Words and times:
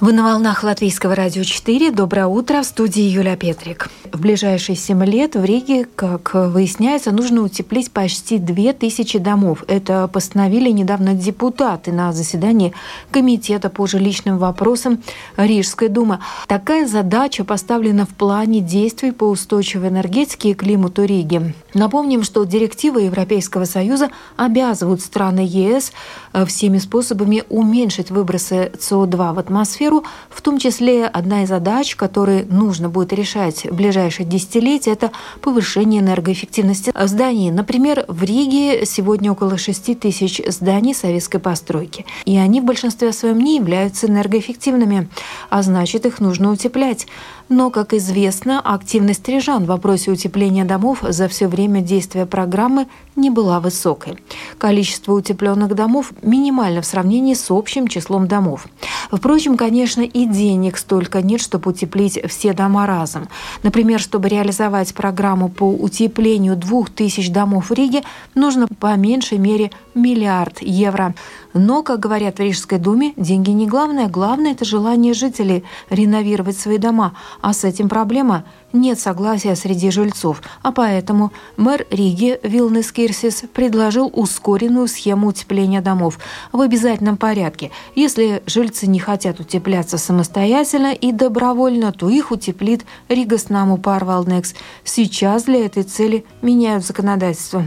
Вы 0.00 0.14
на 0.14 0.22
волнах 0.22 0.62
Латвийского 0.62 1.14
радио 1.14 1.44
4. 1.44 1.90
Доброе 1.90 2.26
утро. 2.26 2.62
В 2.62 2.64
студии 2.64 3.02
Юлия 3.02 3.36
Петрик. 3.36 3.90
В 4.10 4.18
ближайшие 4.18 4.74
7 4.74 5.04
лет 5.04 5.36
в 5.36 5.44
Риге, 5.44 5.84
как 5.94 6.32
выясняется, 6.32 7.10
нужно 7.10 7.42
утеплить 7.42 7.90
почти 7.90 8.38
2000 8.38 9.18
домов. 9.18 9.62
Это 9.68 10.08
постановили 10.08 10.70
недавно 10.70 11.12
депутаты 11.12 11.92
на 11.92 12.14
заседании 12.14 12.72
Комитета 13.10 13.68
по 13.68 13.86
жилищным 13.86 14.38
вопросам 14.38 15.02
Рижской 15.36 15.88
думы. 15.88 16.20
Такая 16.48 16.86
задача 16.86 17.44
поставлена 17.44 18.06
в 18.06 18.14
плане 18.14 18.60
действий 18.60 19.12
по 19.12 19.24
устойчивой 19.24 19.90
энергетике 19.90 20.52
и 20.52 20.54
климату 20.54 21.04
Риги. 21.04 21.54
Напомним, 21.74 22.22
что 22.22 22.44
директивы 22.44 23.02
Европейского 23.02 23.66
Союза 23.66 24.08
обязывают 24.36 25.02
страны 25.02 25.40
ЕС 25.40 25.92
э, 26.32 26.46
всеми 26.46 26.78
способами 26.78 27.44
уменьшить 27.50 28.10
выбросы 28.10 28.72
СО2 28.78 29.34
в 29.34 29.38
атмосферу 29.38 29.89
атмосферу, 29.90 30.04
в 30.30 30.42
том 30.42 30.58
числе 30.58 31.06
одна 31.06 31.42
из 31.42 31.48
задач, 31.48 31.96
которые 31.96 32.44
нужно 32.44 32.88
будет 32.88 33.12
решать 33.12 33.64
в 33.64 33.74
ближайшие 33.74 34.26
десятилетия, 34.26 34.92
это 34.92 35.10
повышение 35.40 36.00
энергоэффективности 36.00 36.92
зданий. 37.04 37.50
Например, 37.50 38.04
в 38.08 38.22
Риге 38.22 38.86
сегодня 38.86 39.32
около 39.32 39.58
6 39.58 39.98
тысяч 39.98 40.40
зданий 40.46 40.94
советской 40.94 41.38
постройки, 41.38 42.06
и 42.24 42.36
они 42.38 42.60
в 42.60 42.64
большинстве 42.64 43.12
своем 43.12 43.38
не 43.38 43.56
являются 43.56 44.06
энергоэффективными, 44.06 45.08
а 45.50 45.62
значит 45.62 46.06
их 46.06 46.20
нужно 46.20 46.52
утеплять. 46.52 47.06
Но, 47.50 47.70
как 47.70 47.94
известно, 47.94 48.60
активность 48.60 49.28
рижан 49.28 49.64
в 49.64 49.66
вопросе 49.66 50.12
утепления 50.12 50.64
домов 50.64 51.00
за 51.02 51.26
все 51.26 51.48
время 51.48 51.80
действия 51.80 52.24
программы 52.24 52.86
не 53.16 53.28
была 53.28 53.58
высокой. 53.58 54.18
Количество 54.56 55.14
утепленных 55.14 55.74
домов 55.74 56.12
минимально 56.22 56.80
в 56.80 56.86
сравнении 56.86 57.34
с 57.34 57.50
общим 57.50 57.88
числом 57.88 58.28
домов. 58.28 58.68
Впрочем, 59.10 59.56
конечно, 59.56 60.02
и 60.02 60.26
денег 60.26 60.78
столько 60.78 61.22
нет, 61.22 61.40
чтобы 61.40 61.72
утеплить 61.72 62.20
все 62.28 62.52
дома 62.52 62.86
разом. 62.86 63.28
Например, 63.64 63.98
чтобы 63.98 64.28
реализовать 64.28 64.94
программу 64.94 65.48
по 65.48 65.68
утеплению 65.68 66.54
двух 66.54 66.88
тысяч 66.88 67.32
домов 67.32 67.70
в 67.70 67.74
Риге, 67.74 68.04
нужно 68.36 68.68
по 68.68 68.94
меньшей 68.94 69.38
мере 69.38 69.72
миллиард 69.96 70.62
евро. 70.62 71.16
Но, 71.52 71.82
как 71.82 72.00
говорят 72.00 72.36
в 72.36 72.40
Рижской 72.40 72.78
думе, 72.78 73.12
деньги 73.16 73.50
не 73.50 73.66
главное. 73.66 74.08
Главное– 74.08 74.52
это 74.52 74.64
желание 74.64 75.14
жителей 75.14 75.64
реновировать 75.88 76.58
свои 76.58 76.78
дома. 76.78 77.14
А 77.40 77.52
с 77.52 77.64
этим 77.64 77.88
проблема– 77.88 78.44
нет 78.72 79.00
согласия 79.00 79.56
среди 79.56 79.90
жильцов. 79.90 80.42
А 80.62 80.72
поэтому 80.72 81.32
мэр 81.56 81.86
Риги 81.90 82.38
Вилнес 82.42 82.92
Кирсис 82.92 83.42
предложил 83.52 84.10
ускоренную 84.12 84.86
схему 84.86 85.28
утепления 85.28 85.80
домов 85.80 86.18
в 86.52 86.60
обязательном 86.60 87.16
порядке. 87.16 87.70
Если 87.94 88.42
жильцы 88.46 88.86
не 88.86 89.00
хотят 89.00 89.40
утепляться 89.40 89.98
самостоятельно 89.98 90.92
и 90.92 91.12
добровольно, 91.12 91.92
то 91.92 92.08
их 92.08 92.30
утеплит 92.30 92.84
Ригоснаму 93.08 93.76
Парвалнекс. 93.76 94.54
Сейчас 94.84 95.44
для 95.44 95.66
этой 95.66 95.82
цели 95.82 96.24
меняют 96.42 96.84
законодательство. 96.84 97.66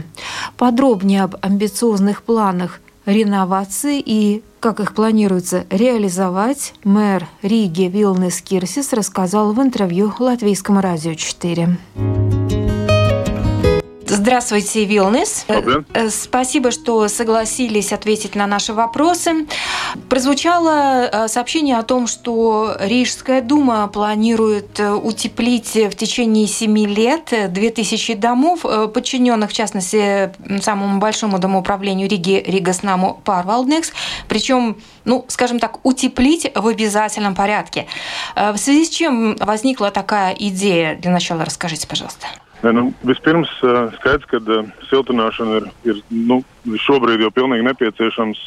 Подробнее 0.56 1.24
об 1.24 1.36
амбициозных 1.42 2.22
планах 2.22 2.80
реновации 3.06 4.02
и 4.04 4.42
как 4.60 4.80
их 4.80 4.94
планируется 4.94 5.66
реализовать, 5.68 6.72
мэр 6.84 7.26
Риги 7.42 7.82
Вилнес 7.82 8.40
Кирсис 8.40 8.92
рассказал 8.92 9.52
в 9.52 9.60
интервью 9.60 10.12
Латвийскому 10.18 10.80
радио 10.80 11.14
4. 11.14 11.76
Здравствуйте, 14.16 14.84
Вилнес. 14.84 15.44
Э, 15.48 16.08
спасибо, 16.08 16.70
что 16.70 17.08
согласились 17.08 17.92
ответить 17.92 18.36
на 18.36 18.46
наши 18.46 18.72
вопросы. 18.72 19.48
Прозвучало 20.08 21.10
э, 21.10 21.26
сообщение 21.26 21.78
о 21.78 21.82
том, 21.82 22.06
что 22.06 22.76
Рижская 22.78 23.42
дума 23.42 23.88
планирует 23.88 24.78
э, 24.78 24.92
утеплить 24.92 25.74
в 25.74 25.96
течение 25.96 26.46
семи 26.46 26.86
лет 26.86 27.34
2000 27.48 28.14
домов, 28.14 28.60
подчиненных, 28.94 29.50
в 29.50 29.52
частности, 29.52 30.32
самому 30.62 31.00
большому 31.00 31.40
домоуправлению 31.40 32.08
Риги 32.08 32.40
Ригаснаму 32.46 33.20
Парвалднекс. 33.24 33.92
Причем, 34.28 34.76
ну, 35.04 35.24
скажем 35.26 35.58
так, 35.58 35.84
утеплить 35.84 36.52
в 36.54 36.68
обязательном 36.68 37.34
порядке. 37.34 37.88
В 38.36 38.56
связи 38.58 38.84
с 38.84 38.90
чем 38.90 39.34
возникла 39.40 39.90
такая 39.90 40.36
идея? 40.38 40.94
Для 40.94 41.10
начала 41.10 41.44
расскажите, 41.44 41.88
пожалуйста. 41.88 42.28
Nu, 42.72 42.86
vispirms 43.04 43.50
skaidrs, 43.98 44.24
ka 44.30 44.40
siltināšana 44.88 45.58
ir, 45.60 45.66
ir 45.84 45.98
nu, 46.08 46.40
šobrīd 46.64 47.20
jau 47.20 47.30
pilnīgi 47.34 47.66
nepieciešams 47.66 48.38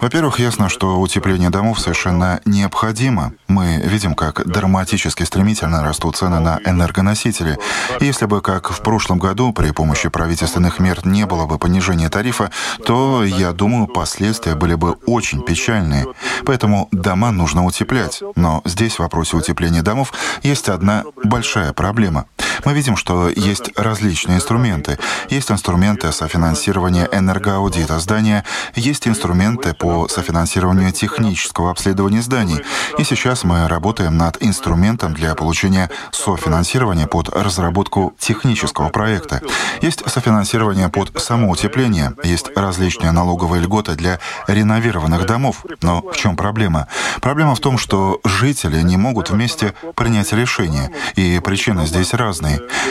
Во-первых, 0.00 0.38
ясно, 0.38 0.68
что 0.68 1.00
утепление 1.00 1.50
домов 1.50 1.80
совершенно 1.80 2.40
необходимо. 2.44 3.32
Мы 3.48 3.80
видим, 3.84 4.14
как 4.14 4.46
драматически 4.46 5.22
стремительно 5.22 5.82
растут 5.82 6.16
цены 6.16 6.38
на 6.40 6.60
энергоносители. 6.64 7.56
если 8.00 8.26
бы, 8.26 8.42
как 8.42 8.70
в 8.70 8.82
прошлом 8.82 9.18
году, 9.18 9.52
при 9.52 9.70
помощи 9.70 10.08
правительственных 10.08 10.78
мер 10.78 11.06
не 11.06 11.24
было 11.26 11.46
бы 11.46 11.58
понижения 11.58 12.10
тарифа, 12.10 12.50
то, 12.84 13.24
я 13.24 13.52
думаю, 13.52 13.86
последствия 13.86 14.54
были 14.54 14.74
бы 14.74 14.92
очень 15.06 15.42
печальные. 15.42 16.06
Поэтому 16.44 16.88
дома 16.92 17.32
нужно 17.32 17.64
утеплять. 17.64 18.22
Но 18.36 18.60
здесь 18.66 18.96
в 18.96 18.98
вопросе 19.00 19.36
утепления 19.36 19.82
домов 19.82 20.12
есть 20.42 20.68
одна 20.68 21.04
большая 21.24 21.72
проблема. 21.72 22.26
Мы 22.64 22.74
видим, 22.74 22.96
что 22.96 23.28
есть 23.28 23.70
различные 23.76 24.36
инструменты. 24.36 24.98
Есть 25.30 25.50
инструменты 25.50 26.12
софинансирования 26.12 27.08
энергоаудита 27.12 27.98
здания, 27.98 28.44
есть 28.74 29.06
инструменты 29.06 29.74
по 29.74 30.08
софинансированию 30.08 30.92
технического 30.92 31.70
обследования 31.70 32.22
зданий. 32.22 32.60
И 32.98 33.04
сейчас 33.04 33.44
мы 33.44 33.68
работаем 33.68 34.16
над 34.16 34.42
инструментом 34.42 35.14
для 35.14 35.34
получения 35.34 35.90
софинансирования 36.12 37.06
под 37.06 37.28
разработку 37.28 38.14
технического 38.18 38.88
проекта. 38.88 39.40
Есть 39.82 40.02
софинансирование 40.08 40.88
под 40.88 41.20
самоутепление, 41.20 42.14
есть 42.24 42.50
различные 42.56 43.12
налоговые 43.12 43.62
льготы 43.62 43.94
для 43.94 44.18
реновированных 44.46 45.26
домов. 45.26 45.64
Но 45.82 46.02
в 46.02 46.16
чем 46.16 46.36
проблема? 46.36 46.88
Проблема 47.20 47.54
в 47.54 47.60
том, 47.60 47.78
что 47.78 48.20
жители 48.24 48.80
не 48.82 48.96
могут 48.96 49.30
вместе 49.30 49.74
принять 49.94 50.32
решение. 50.32 50.90
И 51.16 51.40
причины 51.44 51.86
здесь 51.86 52.14
разные. 52.14 52.47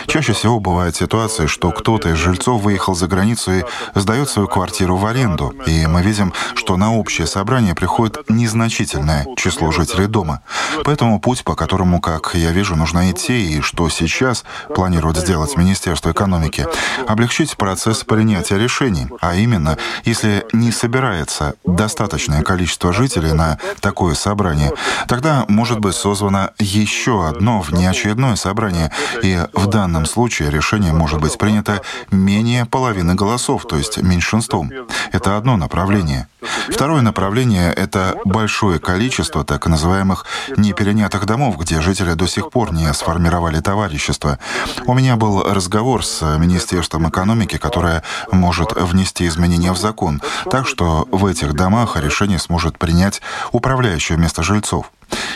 Чаще 0.07 0.33
всего 0.33 0.59
бывает 0.59 0.95
ситуация, 0.95 1.47
что 1.47 1.71
кто-то 1.71 2.09
из 2.09 2.17
жильцов 2.17 2.61
выехал 2.61 2.95
за 2.95 3.07
границу 3.07 3.51
и 3.51 3.63
сдает 3.93 4.29
свою 4.29 4.47
квартиру 4.47 4.95
в 4.95 5.05
аренду, 5.05 5.53
и 5.65 5.85
мы 5.85 6.01
видим, 6.01 6.33
что 6.55 6.77
на 6.77 6.95
общее 6.95 7.27
собрание 7.27 7.75
приходит 7.75 8.29
незначительное 8.29 9.25
число 9.35 9.71
жителей 9.71 10.07
дома. 10.07 10.41
Поэтому 10.83 11.19
путь, 11.19 11.43
по 11.43 11.55
которому, 11.55 11.99
как 11.99 12.31
я 12.35 12.51
вижу, 12.51 12.75
нужно 12.75 13.11
идти, 13.11 13.57
и 13.57 13.61
что 13.61 13.89
сейчас 13.89 14.45
планирует 14.73 15.17
сделать 15.17 15.57
Министерство 15.57 16.11
экономики, 16.11 16.65
облегчить 17.07 17.57
процесс 17.57 18.03
принятия 18.03 18.57
решений, 18.57 19.07
а 19.21 19.35
именно, 19.35 19.77
если 20.03 20.45
не 20.53 20.71
собирается 20.71 21.55
достаточное 21.65 22.43
количество 22.43 22.93
жителей 22.93 23.33
на 23.33 23.59
такое 23.81 24.15
собрание, 24.15 24.71
тогда 25.07 25.45
может 25.47 25.79
быть 25.79 25.95
созвано 25.95 26.51
еще 26.59 27.27
одно 27.27 27.61
внеочередное 27.61 28.35
собрание, 28.35 28.91
и 29.21 29.46
в 29.53 29.67
данном 29.67 30.05
случае 30.05 30.51
решение 30.51 30.93
может 30.93 31.19
быть 31.19 31.37
принято 31.37 31.81
менее 32.11 32.65
половины 32.65 33.15
голосов, 33.15 33.65
то 33.67 33.77
есть 33.77 34.01
меньшинством. 34.01 34.71
Это 35.11 35.37
одно 35.37 35.57
направление. 35.57 36.27
Второе 36.69 37.01
направление— 37.01 37.73
это 37.75 38.17
большое 38.25 38.79
количество 38.79 39.43
так 39.43 39.67
называемых 39.67 40.25
неперенятых 40.57 41.25
домов, 41.25 41.57
где 41.57 41.81
жители 41.81 42.13
до 42.13 42.27
сих 42.27 42.49
пор 42.49 42.73
не 42.73 42.91
сформировали 42.93 43.59
товарищество. 43.59 44.39
У 44.85 44.93
меня 44.93 45.15
был 45.15 45.43
разговор 45.43 46.05
с 46.05 46.37
Министерством 46.37 47.09
экономики, 47.09 47.57
которое 47.57 48.03
может 48.31 48.73
внести 48.73 49.27
изменения 49.27 49.71
в 49.71 49.77
закон, 49.77 50.21
так 50.49 50.67
что 50.67 51.07
в 51.11 51.25
этих 51.25 51.53
домах 51.53 51.97
решение 51.97 52.39
сможет 52.39 52.77
принять 52.77 53.21
управляющее 53.51 54.17
вместо 54.17 54.43
жильцов. 54.43 54.91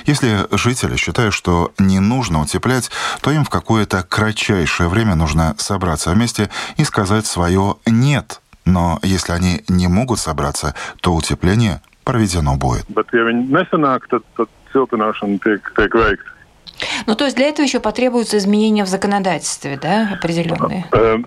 Если 0.05 0.47
жители 0.51 0.97
считают, 0.97 1.33
что 1.33 1.71
не 1.77 1.99
нужно 1.99 2.41
утеплять, 2.41 2.91
то 3.21 3.31
им 3.31 3.45
в 3.45 3.49
какое-то 3.49 4.03
кратчайшее 4.03 4.89
время 4.89 5.15
нужно 5.15 5.55
собраться 5.57 6.11
вместе 6.11 6.49
и 6.77 6.83
сказать 6.83 7.25
свое 7.25 7.77
«нет» 7.85 8.40
Но 8.65 8.99
если 9.03 9.33
они 9.33 9.63
не 9.67 9.87
могут 9.87 10.19
собраться, 10.19 10.75
то 11.01 11.13
утепление 11.13 11.81
проведено 12.03 12.57
будет. 12.57 12.85
Bet, 12.89 13.07
ja 13.13 13.23
tad 14.09 14.23
Ну, 17.07 17.15
то 17.15 17.25
есть 17.25 17.35
для 17.35 17.47
этого 17.47 17.65
еще 17.65 17.79
потребуются 17.79 18.37
изменения 18.37 18.83
в 18.83 18.87
законодательстве, 18.87 19.79
да, 19.81 20.09
определенные? 20.13 20.85
Э, 20.91 21.17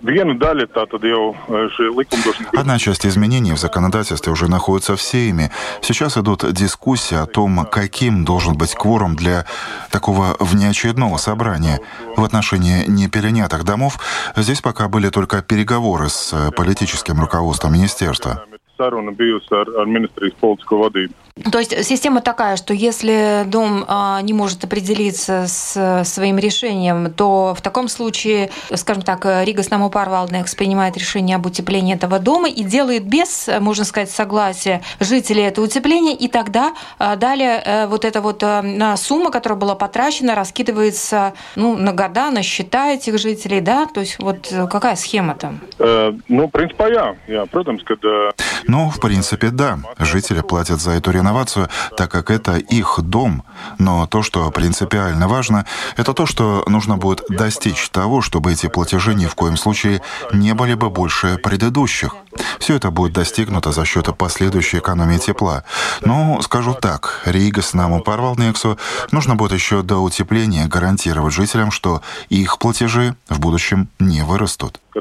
Одна 2.56 2.78
часть 2.78 3.06
изменений 3.06 3.52
в 3.52 3.58
законодательстве 3.58 4.32
уже 4.32 4.48
находится 4.48 4.96
в 4.96 5.02
Сейме. 5.02 5.50
Сейчас 5.80 6.16
идут 6.16 6.52
дискуссии 6.52 7.16
о 7.16 7.26
том, 7.26 7.66
каким 7.70 8.24
должен 8.24 8.56
быть 8.56 8.74
кворум 8.74 9.16
для 9.16 9.46
такого 9.90 10.36
внеочередного 10.38 11.16
собрания. 11.16 11.80
В 12.16 12.24
отношении 12.24 12.84
неперенятых 12.86 13.64
домов 13.64 13.98
здесь 14.36 14.60
пока 14.60 14.88
были 14.88 15.08
только 15.10 15.42
переговоры 15.42 16.08
с 16.08 16.52
политическим 16.56 17.20
руководством 17.20 17.74
министерства. 17.74 18.44
Saruna 18.78 19.12
bijusi 19.18 19.54
ar, 19.54 19.68
ar 19.80 19.86
ministrijas 19.86 20.34
politisko 20.40 20.76
vadību. 20.76 21.14
То 21.50 21.58
есть 21.58 21.84
система 21.84 22.20
такая, 22.20 22.56
что 22.56 22.72
если 22.72 23.42
дом 23.46 23.84
а, 23.88 24.20
не 24.22 24.32
может 24.32 24.62
определиться 24.62 25.46
с 25.48 26.04
своим 26.04 26.38
решением, 26.38 27.12
то 27.12 27.56
в 27.58 27.60
таком 27.60 27.88
случае, 27.88 28.50
скажем 28.72 29.02
так, 29.02 29.26
Рига 29.42 29.64
Снаму 29.64 29.90
Парвалднекс 29.90 30.54
принимает 30.54 30.96
решение 30.96 31.34
об 31.34 31.46
утеплении 31.46 31.96
этого 31.96 32.20
дома 32.20 32.48
и 32.48 32.62
делает 32.62 33.04
без, 33.04 33.50
можно 33.58 33.84
сказать, 33.84 34.10
согласия 34.10 34.82
жителей 35.00 35.42
это 35.42 35.60
утепление, 35.60 36.14
и 36.14 36.28
тогда 36.28 36.72
а, 37.00 37.16
далее 37.16 37.60
э, 37.64 37.86
вот 37.88 38.04
эта 38.04 38.20
вот 38.20 38.44
а, 38.44 38.96
сумма, 38.96 39.32
которая 39.32 39.58
была 39.58 39.74
потрачена, 39.74 40.36
раскидывается 40.36 41.34
ну, 41.56 41.76
на 41.76 41.92
года, 41.92 42.30
на 42.30 42.44
счета 42.44 42.92
этих 42.92 43.18
жителей, 43.18 43.60
да? 43.60 43.86
То 43.86 44.00
есть 44.00 44.20
вот 44.20 44.54
какая 44.70 44.94
схема 44.94 45.34
там? 45.34 45.58
Э, 45.80 46.12
ну, 46.28 46.46
в 46.46 46.50
принципе, 46.52 46.84
я. 46.92 47.16
я 47.26 47.42
протams, 47.42 47.80
когда... 47.84 48.30
Ну, 48.68 48.88
в 48.88 49.00
принципе, 49.00 49.50
да. 49.50 49.80
Жители 49.98 50.40
платят 50.40 50.80
за 50.80 50.92
эту 50.92 51.10
реновацию, 51.24 51.68
так 51.96 52.10
как 52.10 52.30
это 52.30 52.56
их 52.56 53.00
дом. 53.02 53.42
Но 53.78 54.06
то, 54.06 54.22
что 54.22 54.50
принципиально 54.50 55.26
важно, 55.26 55.64
это 55.96 56.12
то, 56.12 56.26
что 56.26 56.64
нужно 56.66 56.96
будет 56.96 57.24
достичь 57.28 57.88
того, 57.88 58.20
чтобы 58.20 58.52
эти 58.52 58.68
платежи 58.68 59.14
ни 59.14 59.26
в 59.26 59.34
коем 59.34 59.56
случае 59.56 60.02
не 60.32 60.54
были 60.54 60.74
бы 60.74 60.90
больше 60.90 61.38
предыдущих. 61.38 62.14
Все 62.58 62.76
это 62.76 62.90
будет 62.90 63.12
достигнуто 63.12 63.72
за 63.72 63.84
счет 63.84 64.04
последующей 64.18 64.78
экономии 64.78 65.18
тепла. 65.18 65.64
Но, 66.02 66.42
скажу 66.42 66.74
так, 66.74 67.22
Ригас 67.24 67.74
нам 67.74 67.92
упорвал 67.92 68.36
Нексу, 68.36 68.78
нужно 69.12 69.34
будет 69.34 69.52
еще 69.52 69.82
до 69.82 69.98
утепления 69.98 70.66
гарантировать 70.66 71.32
жителям, 71.32 71.70
что 71.70 72.02
их 72.28 72.58
платежи 72.58 73.14
в 73.28 73.40
будущем 73.40 73.88
не 73.98 74.22
вырастут. 74.22 74.80
Э, 74.94 75.00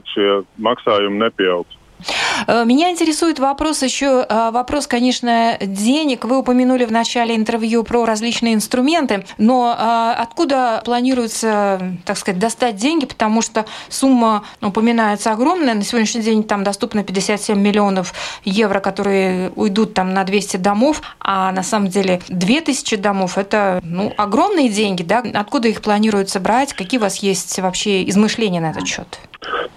меня 2.47 2.89
интересует 2.89 3.39
вопрос 3.39 3.83
еще, 3.83 4.25
э, 4.27 4.51
вопрос, 4.51 4.87
конечно, 4.87 5.57
денег. 5.61 6.25
Вы 6.25 6.37
упомянули 6.37 6.85
в 6.85 6.91
начале 6.91 7.35
интервью 7.35 7.83
про 7.83 8.05
различные 8.05 8.53
инструменты, 8.53 9.25
но 9.37 9.75
э, 9.77 10.21
откуда 10.21 10.81
планируется, 10.85 11.97
так 12.05 12.17
сказать, 12.17 12.39
достать 12.39 12.75
деньги, 12.75 13.05
потому 13.05 13.41
что 13.41 13.65
сумма 13.89 14.43
упоминается 14.61 15.31
огромная. 15.31 15.73
На 15.73 15.83
сегодняшний 15.83 16.21
день 16.21 16.43
там 16.43 16.63
доступно 16.63 17.03
57 17.03 17.57
миллионов 17.59 18.13
евро, 18.43 18.79
которые 18.79 19.51
уйдут 19.55 19.93
там 19.93 20.13
на 20.13 20.23
200 20.23 20.57
домов, 20.57 21.01
а 21.19 21.51
на 21.51 21.63
самом 21.63 21.89
деле 21.89 22.21
2000 22.29 22.97
домов– 22.97 23.37
это 23.37 23.79
ну, 23.83 24.13
огромные 24.17 24.69
деньги. 24.69 25.03
Да? 25.03 25.23
Откуда 25.33 25.67
их 25.67 25.81
планируется 25.81 26.39
брать? 26.39 26.73
Какие 26.73 26.99
у 26.99 27.03
вас 27.03 27.17
есть 27.17 27.59
вообще 27.59 28.07
измышления 28.09 28.61
на 28.61 28.71
этот 28.71 28.87
счет? 28.87 29.19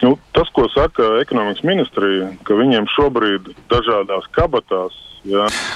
Nu, 0.03 0.17
tas, 0.37 0.51
ko 0.55 0.67
saka 0.73 1.17
ekonomikas 1.23 1.65
ministrija, 1.67 2.31
ka 2.47 2.57
viņiem 2.59 2.89
šobrīd 2.95 3.51
dažādās 3.73 4.29
kabatās 4.37 4.97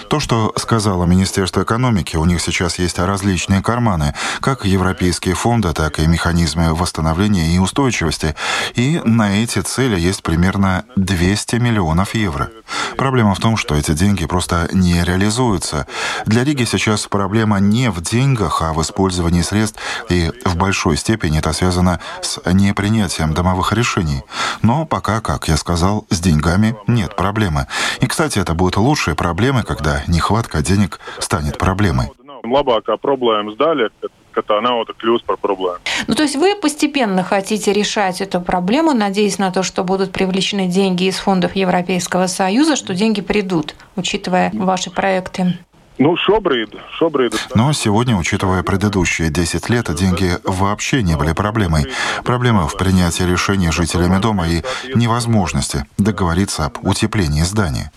То, 0.09 0.21
что 0.21 0.53
сказала 0.57 1.05
Министерство 1.05 1.63
экономики, 1.63 2.17
у 2.17 2.25
них 2.25 2.41
сейчас 2.41 2.79
есть 2.79 2.99
различные 2.99 3.63
карманы, 3.63 4.15
как 4.41 4.65
европейские 4.65 5.35
фонды, 5.35 5.73
так 5.73 5.99
и 5.99 6.07
механизмы 6.07 6.75
восстановления 6.75 7.55
и 7.55 7.59
устойчивости. 7.59 8.35
И 8.75 9.01
на 9.05 9.43
эти 9.43 9.61
цели 9.61 9.99
есть 9.99 10.23
примерно 10.23 10.85
200 10.97 11.57
миллионов 11.57 12.15
евро. 12.15 12.51
Проблема 12.97 13.35
в 13.35 13.41
том, 13.41 13.57
что 13.57 13.75
эти 13.75 13.93
деньги 13.93 14.27
просто 14.27 14.69
не 14.73 15.03
реализуются. 15.05 15.87
Для 16.27 16.45
Риги 16.45 16.65
сейчас 16.65 17.07
проблема 17.07 17.59
не 17.59 17.91
в 17.91 18.01
деньгах, 18.01 18.63
а 18.63 18.73
в 18.73 18.81
использовании 18.83 19.43
средств, 19.43 19.81
и 20.09 20.31
в 20.45 20.57
большой 20.57 20.97
степени 20.97 21.39
это 21.39 21.53
связано 21.53 22.01
с 22.23 22.41
непринятием 22.53 23.35
домовых 23.35 23.73
решений. 23.73 24.23
Но 24.63 24.87
пока, 24.87 25.21
как 25.21 25.49
я 25.49 25.57
сказал, 25.57 26.07
с 26.11 26.21
деньгами 26.21 26.77
нет 26.87 27.17
проблемы. 27.17 27.67
И, 28.01 28.07
кстати, 28.07 28.39
это 28.39 28.55
будет 28.55 28.77
лучшая 28.77 29.15
проблема 29.15 29.40
проблемы, 29.41 29.63
когда 29.63 30.03
нехватка 30.07 30.61
денег 30.61 31.01
станет 31.19 31.57
проблемой. 31.57 32.09
Tā 34.47 34.61
nauda 34.61 34.93
par. 35.27 35.81
Ну, 36.07 36.15
то 36.15 36.23
есть 36.23 36.37
вы 36.37 36.55
постепенно 36.55 37.25
хотите 37.25 37.73
решать 37.73 38.21
эту 38.21 38.41
проблему, 38.41 38.93
надеясь 38.93 39.39
на 39.39 39.51
то, 39.51 39.63
что 39.63 39.83
будут 39.83 40.13
привлечены 40.13 40.67
деньги 40.67 41.05
из 41.05 41.17
фондов 41.17 41.57
Европейского 41.57 42.27
Союза, 42.27 42.77
что 42.77 42.95
деньги 42.95 43.23
придут, 43.23 43.75
учитывая 43.97 44.51
ваши 44.53 44.91
проекты? 44.91 45.59
Ну, 46.01 46.17
шобрид, 46.17 46.75
шобрид. 46.93 47.35
Но 47.55 47.75
сегодня, 47.75 48.17
учитывая 48.17 48.63
предыдущие 48.63 49.29
10 49.29 49.69
лет, 49.69 49.95
деньги 49.95 50.31
вообще 50.45 51.03
не 51.03 51.15
были 51.15 51.35
проблемой. 51.35 51.85
Проблема 52.25 52.67
в 52.67 52.79
принятии 52.79 53.23
решений 53.23 53.71
жителями 53.71 54.19
дома 54.19 54.49
и 54.49 54.63
невозможности 54.95 55.85
договориться 55.99 56.65
об 56.65 56.79
утеплении 56.87 57.43
здания. 57.43 57.93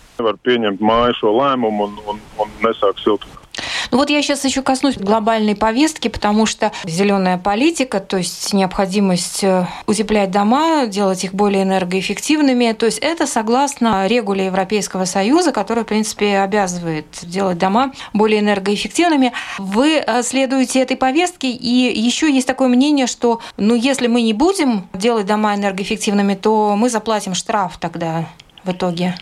Ну 3.90 3.98
вот 3.98 4.10
я 4.10 4.22
сейчас 4.22 4.44
еще 4.44 4.62
коснусь 4.62 4.96
глобальной 4.96 5.54
повестки, 5.54 6.08
потому 6.08 6.46
что 6.46 6.72
зеленая 6.84 7.38
политика, 7.38 8.00
то 8.00 8.16
есть 8.16 8.52
необходимость 8.52 9.44
э, 9.44 9.66
утеплять 9.86 10.30
дома, 10.30 10.86
делать 10.86 11.24
их 11.24 11.34
более 11.34 11.62
энергоэффективными, 11.62 12.72
то 12.72 12.86
есть 12.86 12.98
это 12.98 13.26
согласно 13.26 14.06
регуле 14.06 14.46
Европейского 14.46 15.04
Союза, 15.04 15.52
который, 15.52 15.84
в 15.84 15.86
принципе, 15.86 16.38
обязывает 16.38 17.06
делать 17.22 17.58
дома 17.58 17.92
более 18.12 18.40
энергоэффективными. 18.40 19.32
Вы 19.58 20.02
э, 20.04 20.22
следуете 20.22 20.80
этой 20.80 20.96
повестке, 20.96 21.50
и 21.50 22.00
еще 22.00 22.32
есть 22.32 22.46
такое 22.46 22.68
мнение, 22.68 23.06
что 23.06 23.40
ну, 23.56 23.74
если 23.74 24.06
мы 24.06 24.22
не 24.22 24.32
будем 24.32 24.88
делать 24.92 25.26
дома 25.26 25.54
энергоэффективными, 25.54 26.34
то 26.34 26.74
мы 26.76 26.90
заплатим 26.90 27.34
штраф 27.34 27.78
тогда 27.78 28.26
в 28.64 28.72
итоге. 28.72 29.14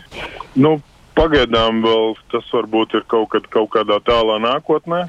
Ну, 0.55 0.81
Pagaidām 1.14 1.82
vēl 1.84 2.14
tas 2.32 2.46
varbūt 2.52 2.96
ir 2.98 3.04
kaut, 3.06 3.28
kad, 3.34 3.48
kaut 3.52 3.70
kādā 3.74 4.00
tālā 4.04 4.38
nākotnē. 4.42 5.08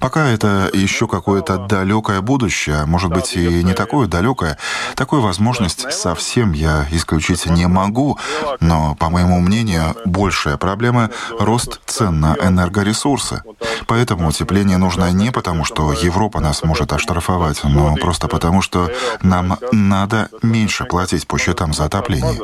Пока 0.00 0.28
это 0.28 0.70
еще 0.72 1.08
какое-то 1.08 1.66
далекое 1.66 2.20
будущее, 2.20 2.84
может 2.86 3.10
быть 3.10 3.34
и 3.36 3.64
не 3.64 3.74
такое 3.74 4.06
далекое. 4.06 4.56
Такую 4.94 5.22
возможность 5.22 5.92
совсем 5.92 6.52
я 6.52 6.86
исключить 6.92 7.46
не 7.46 7.66
могу, 7.66 8.18
но, 8.60 8.94
по 8.98 9.08
моему 9.08 9.40
мнению, 9.40 9.96
большая 10.04 10.56
проблема– 10.56 11.10
рост 11.40 11.80
цен 11.86 12.20
на 12.20 12.36
энергоресурсы. 12.40 13.42
Поэтому 13.86 14.28
утепление 14.28 14.78
нужно 14.78 15.10
не 15.10 15.32
потому, 15.32 15.64
что 15.64 15.92
Европа 15.92 16.40
нас 16.40 16.62
может 16.62 16.92
оштрафовать, 16.92 17.62
но 17.64 17.96
просто 17.96 18.28
потому, 18.28 18.62
что 18.62 18.90
нам 19.22 19.58
надо 19.72 20.28
меньше 20.42 20.84
платить 20.84 21.26
по 21.26 21.38
счетам 21.38 21.72
за 21.72 21.86
отопление. 21.86 22.38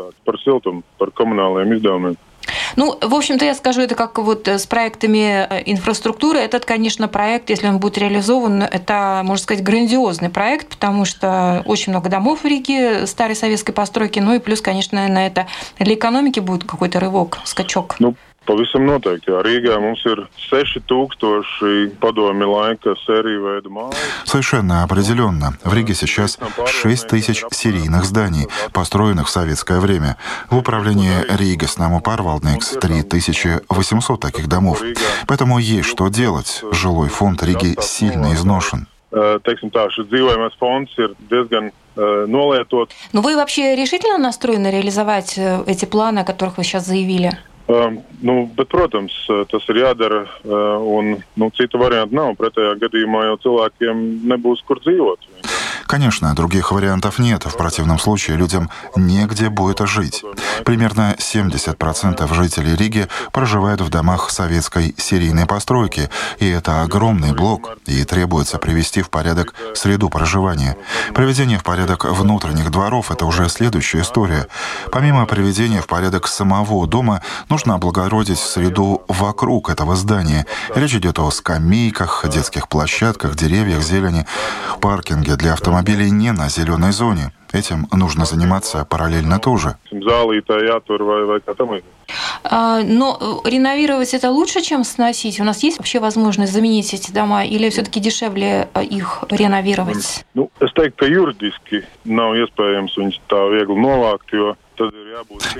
Ну, 2.77 2.99
в 3.01 3.15
общем-то, 3.15 3.45
я 3.45 3.55
скажу, 3.55 3.83
это 3.83 3.95
как 3.95 4.19
вот 4.19 4.49
э, 4.49 4.59
с 4.59 4.67
проектами 4.67 5.47
э, 5.49 5.63
инфраструктуры. 5.67 6.39
Этот, 6.39 6.65
конечно, 6.65 7.09
проект, 7.09 7.51
если 7.51 7.69
он 7.69 7.79
будет 7.79 7.99
реализован, 7.99 8.63
это, 8.63 9.23
можно 9.25 9.43
сказать, 9.43 9.63
грандиозный 9.63 10.31
проект, 10.31 10.69
потому 10.69 11.05
что 11.05 11.63
очень 11.67 11.93
много 11.93 12.09
домов 12.09 12.41
в 12.43 12.47
Риге 12.47 13.07
старой 13.07 13.37
советской 13.37 13.73
постройки, 13.73 14.19
ну 14.19 14.35
и 14.35 14.39
плюс, 14.39 14.61
конечно, 14.61 15.07
на 15.09 15.27
это 15.27 15.47
для 15.79 15.95
экономики 15.95 16.41
будет 16.41 16.65
какой-то 16.65 17.01
рывок, 17.01 17.39
скачок. 17.45 17.97
Ну, 17.99 18.15
Pavisam 18.45 18.85
noteikti. 18.85 19.31
Jā. 19.33 19.41
Rīgā 19.45 19.79
mums 19.81 20.05
ir 20.05 20.27
6000 20.51 21.95
padomi 22.01 22.49
laika 22.49 22.95
серии 23.05 23.39
veida 23.41 23.71
mājas. 23.73 23.97
Совершенно 24.25 24.83
определенно. 24.83 25.57
В 25.65 25.73
Риге 25.75 25.95
сейчас 25.95 26.39
6 26.67 27.09
тысяч 27.09 27.45
серийных 27.51 28.05
зданий, 28.05 28.49
построенных 28.73 29.29
в 29.29 29.31
советское 29.31 29.81
время. 29.81 30.17
В 30.51 30.59
управлении 30.59 31.25
Рига 31.39 31.67
с 31.67 31.79
Наму 31.79 32.01
Парвалдникс 32.01 32.77
3800 32.81 34.21
таких 34.21 34.49
домов. 34.49 34.83
Поэтому 35.27 35.59
есть 35.59 35.89
что 35.89 36.09
делать. 36.09 36.63
Жилой 36.73 37.09
фонд 37.09 37.43
Риги 37.43 37.77
сильно 37.81 38.35
изношен. 38.35 38.87
Teiksim 39.15 39.71
tā, 39.71 39.85
šis 39.95 40.09
dzīvojamais 40.11 40.57
fonds 40.59 40.91
ir 40.99 41.13
diezgan 41.31 41.71
nolietots. 41.95 42.91
Но 43.13 43.21
вы 43.21 43.37
вообще 43.37 43.77
решительно 43.77 44.19
настроены 44.19 44.73
реализовать 44.73 45.39
э, 45.39 45.63
эти 45.69 45.85
планы, 45.85 46.21
о 46.21 46.25
которых 46.25 46.59
вы 46.59 46.65
сейчас 46.65 46.87
заявили? 46.87 47.39
Nu, 47.65 48.35
bet, 48.57 48.69
protams, 48.69 49.15
tas 49.49 49.69
ir 49.73 49.79
jādara, 49.81 50.25
un 50.85 51.15
nu, 51.41 51.51
citu 51.57 51.81
variantu 51.81 52.19
nav. 52.19 52.35
Pretējā 52.37 52.75
gadījumā 52.83 53.25
jau 53.31 53.39
cilvēkiem 53.47 54.03
nebūs 54.35 54.61
kur 54.69 54.83
dzīvot. 54.85 55.25
Конечно, 55.87 56.35
других 56.35 56.73
вариантов 56.73 57.19
нет. 57.19 57.45
В 57.45 57.57
противном 57.57 57.99
случае 57.99 58.37
людям 58.37 58.71
негде 58.97 59.49
будет 59.49 59.81
жить. 59.87 60.23
Примерно 60.65 61.15
70% 61.19 62.35
жителей 62.35 62.75
Риги 62.77 63.09
проживают 63.33 63.81
в 63.81 63.91
домах 63.91 64.31
советской 64.31 64.95
серийной 64.97 65.47
постройки, 65.47 66.11
и 66.39 66.49
это 66.49 66.83
огромный 66.83 67.33
блок, 67.33 67.77
и 67.87 68.05
требуется 68.05 68.59
привести 68.59 69.03
в 69.03 69.11
порядок 69.11 69.55
среду 69.75 70.09
проживания. 70.09 70.77
Приведение 71.15 71.59
в 71.59 71.65
порядок 71.65 72.05
внутренних 72.05 72.71
дворов— 72.71 73.11
это 73.13 73.27
уже 73.27 73.49
следующая 73.49 74.01
история. 74.01 74.49
Помимо 74.91 75.27
приведения 75.27 75.81
в 75.81 75.87
порядок 75.87 76.29
самого 76.29 76.87
дома, 76.87 77.23
нужно 77.49 77.75
облагородить 77.75 78.39
среду 78.39 79.03
вокруг 79.09 79.71
этого 79.71 79.97
здания. 79.97 80.47
Речь 80.75 80.95
идет 80.95 81.19
о 81.19 81.31
скамейках, 81.31 82.25
детских 82.29 82.69
площадках, 82.69 83.35
деревьях, 83.37 83.83
зелени, 83.83 84.27
паркинге 84.81 85.37
для 85.37 85.53
автомобилей 85.53 85.74
не 85.83 86.33
на 86.33 86.49
зеленой 86.49 86.93
зоне. 86.93 87.33
Этим 87.53 87.87
нужно 87.93 88.25
заниматься 88.25 88.85
параллельно 88.85 89.39
тоже. 89.39 89.77
А, 92.43 92.83
но 92.83 93.43
э, 93.45 93.49
реновировать 93.49 94.13
это 94.13 94.31
лучше, 94.31 94.61
чем 94.61 94.85
сносить? 94.85 95.41
У 95.41 95.45
нас 95.45 95.63
есть 95.63 95.79
вообще 95.79 96.01
возможность 96.01 96.53
заменить 96.53 96.93
эти 96.93 97.13
дома 97.13 97.45
или 97.45 97.71
все-таки 97.71 98.01
дешевле 98.01 98.69
э, 98.75 98.85
их 98.85 99.25
реновировать? 99.31 100.27
Ну, 100.35 100.51
es 100.61 100.75
teiktu, 100.75 101.05
ka 101.05 101.07
juridiski 101.09 101.85
nav 102.05 102.35
iespējams 102.43 102.99
viņus 102.99 103.21
tā 103.31 103.41
viegli 103.55 103.79
novākt, 103.79 104.35
jo 104.35 104.53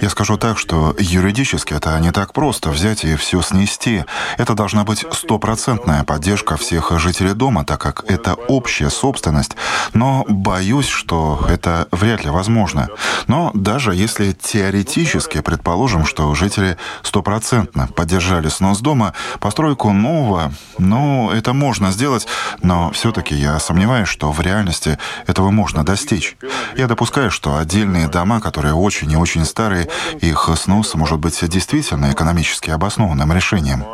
я 0.01 0.11
скажу 0.11 0.37
так, 0.37 0.59
что 0.59 0.95
юридически 0.99 1.75
это 1.75 1.99
не 2.01 2.11
так 2.11 2.33
просто 2.33 2.71
взять 2.71 3.05
и 3.05 3.17
все 3.17 3.43
снести. 3.43 4.05
Это 4.39 4.55
должна 4.55 4.85
быть 4.85 5.05
стопроцентная 5.13 6.05
поддержка 6.05 6.57
всех 6.57 6.99
жителей 6.99 7.35
дома, 7.35 7.65
так 7.65 7.81
как 7.81 8.05
это 8.11 8.35
общая 8.35 8.91
собственность. 8.91 9.57
Но 9.93 10.25
боюсь, 10.29 10.89
что 10.89 11.45
это 11.49 11.87
вряд 11.91 12.25
ли 12.25 12.31
возможно. 12.31 12.89
Но 13.27 13.51
даже 13.55 13.95
если 13.95 14.33
теоретически 14.33 15.41
предположим, 15.41 16.05
что 16.07 16.35
жители 16.35 16.77
стопроцентно 17.03 17.89
поддержали 17.89 18.49
снос 18.49 18.81
дома, 18.81 19.15
постройку 19.41 19.93
нового, 19.93 20.53
ну, 20.79 21.31
это 21.31 21.53
можно 21.53 21.93
сделать, 21.93 22.27
но 22.63 22.91
все-таки 22.93 23.35
я 23.35 23.59
сомневаюсь, 23.61 24.09
что 24.09 24.33
в 24.33 24.41
реальности 24.41 24.99
этого 25.27 25.51
можно 25.51 25.85
достичь. 25.85 26.37
Я 26.77 26.89
допускаю, 26.89 27.31
что 27.31 27.57
отдельные 27.57 28.09
дома, 28.09 28.41
которые 28.41 28.75
очень 28.75 29.04
очень 29.05 29.13
и 29.13 29.17
очень 29.17 29.45
старые, 29.45 29.89
их 30.21 30.49
снос 30.57 30.95
может 30.95 31.19
быть 31.19 31.49
действительно 31.49 32.13
экономически 32.13 32.71
обоснованным 32.71 33.33
решением. 33.33 33.85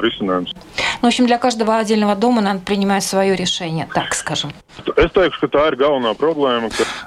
risinājums. 0.00 0.54
Ну, 1.02 1.02
в 1.02 1.06
общем, 1.06 1.26
для 1.26 1.38
каждого 1.38 1.76
отдельного 1.78 2.14
дома 2.14 2.40
надо 2.40 2.60
принимать 2.60 3.04
свое 3.04 3.36
решение, 3.36 3.88
так 3.92 4.14
скажем. 4.14 4.52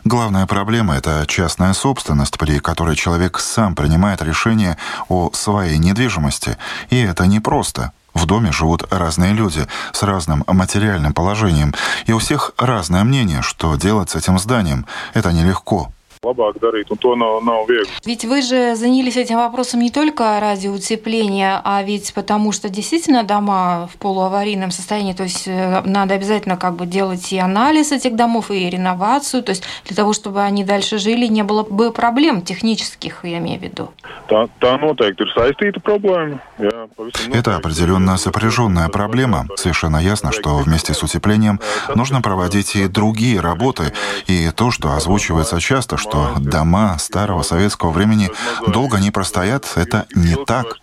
Главная 0.05 0.46
проблема– 0.46 0.96
это 0.98 1.25
частная 1.27 1.74
собственность, 1.74 2.38
при 2.38 2.60
которой 2.60 2.96
человек 2.96 3.39
сам 3.39 3.75
принимает 3.75 4.22
решение 4.22 4.77
о 5.08 5.31
своей 5.34 5.77
недвижимости. 5.77 6.58
И 6.89 7.01
это 7.01 7.25
непросто. 7.25 7.91
В 8.13 8.25
доме 8.25 8.51
живут 8.51 8.92
разные 8.92 9.34
люди 9.34 9.68
с 9.94 10.04
разным 10.04 10.44
материальным 10.48 11.13
положением, 11.13 11.74
и 12.06 12.12
у 12.12 12.20
всех 12.20 12.51
разное 12.58 13.04
мнение, 13.04 13.42
что 13.42 13.75
делать 13.75 14.10
с 14.10 14.16
этим 14.16 14.39
зданием. 14.39 14.86
Это 15.13 15.32
нелегко. 15.32 15.92
Ведь 18.05 18.25
вы 18.25 18.41
же 18.41 18.75
занялись 18.75 19.15
этим 19.15 19.38
вопросом 19.38 19.79
не 19.79 19.89
только 19.89 20.38
ради 20.41 20.67
утепления, 20.67 21.61
а 21.63 21.81
ведь 21.81 22.13
потому 22.13 22.51
что 22.51 22.67
действительно 22.67 23.23
дома 23.23 23.88
в 23.88 23.97
полуаварийном 23.97 24.71
состоянии, 24.71 25.13
то 25.13 25.23
есть 25.23 25.47
э, 25.47 25.81
надо 25.85 26.15
обязательно 26.15 26.57
как 26.57 26.75
бы 26.75 26.85
делать 26.85 27.31
и 27.31 27.38
анализ 27.38 27.93
этих 27.93 28.17
домов, 28.17 28.51
и 28.51 28.69
реновацию, 28.69 29.43
то 29.43 29.51
есть 29.51 29.63
для 29.85 29.95
того, 29.95 30.11
чтобы 30.11 30.41
они 30.41 30.65
дальше 30.65 30.97
жили, 30.97 31.25
не 31.27 31.43
было 31.43 31.63
бы 31.63 31.93
проблем 31.93 32.41
технических, 32.41 33.23
я 33.23 33.38
имею 33.38 33.57
в 33.57 33.63
виду. 33.63 33.89
Это 37.33 37.55
определенно 37.55 38.17
сопряженная 38.17 38.89
проблема. 38.89 39.47
Совершенно 39.55 39.97
ясно, 39.97 40.33
что 40.33 40.57
вместе 40.57 40.93
с 40.93 41.01
утеплением 41.01 41.61
нужно 41.95 42.21
проводить 42.21 42.75
и 42.75 42.88
другие 42.88 43.39
работы, 43.39 43.93
и 44.27 44.49
то, 44.51 44.69
что 44.69 44.91
озвучивается 44.91 45.61
часто, 45.61 45.95
что 45.95 46.09
что 46.10 46.36
дома 46.39 46.98
старого 46.98 47.44
советского 47.44 47.92
времени 47.92 48.32
долго 48.68 48.98
не 48.98 49.12
простоят, 49.12 49.66
это 49.75 50.08
не 50.16 50.36
так. 50.46 50.78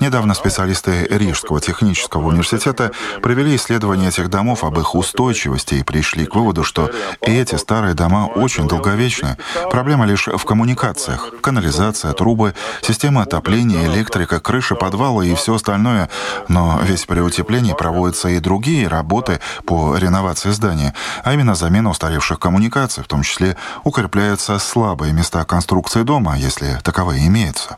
Недавно 0.00 0.34
специалисты 0.34 1.06
Рижского 1.10 1.60
технического 1.60 2.28
университета 2.28 2.92
провели 3.20 3.56
исследование 3.56 4.08
этих 4.08 4.30
домов 4.30 4.64
об 4.64 4.78
их 4.78 4.94
устойчивости 4.94 5.74
и 5.74 5.82
пришли 5.82 6.24
к 6.24 6.34
выводу, 6.34 6.64
что 6.64 6.90
эти 7.20 7.56
старые 7.56 7.94
дома 7.94 8.26
очень 8.26 8.68
долговечны. 8.68 9.36
Проблема 9.70 10.06
лишь 10.06 10.28
в 10.28 10.44
коммуникациях. 10.44 11.28
Канализация, 11.42 12.12
трубы, 12.12 12.54
система 12.80 13.22
отопления, 13.22 13.86
электрика, 13.86 14.40
крыша 14.40 14.76
подвала 14.76 15.22
и 15.22 15.34
все 15.34 15.54
остальное. 15.54 16.08
Но 16.48 16.80
ведь 16.82 17.06
при 17.06 17.20
утеплении 17.20 17.74
проводятся 17.74 18.28
и 18.30 18.40
другие 18.40 18.88
работы 18.88 19.40
по 19.66 19.96
реновации 19.96 20.50
здания, 20.50 20.94
а 21.22 21.34
именно 21.34 21.54
замена 21.54 21.90
устаревших 21.90 22.38
коммуникаций, 22.38 23.04
в 23.04 23.08
том 23.08 23.22
числе 23.22 23.56
укрепляется 23.84 24.58
слабые 24.70 25.12
места 25.12 25.44
конструкции 25.44 26.02
дома, 26.02 26.36
если 26.38 26.78
таковые 26.84 27.26
имеются. 27.26 27.76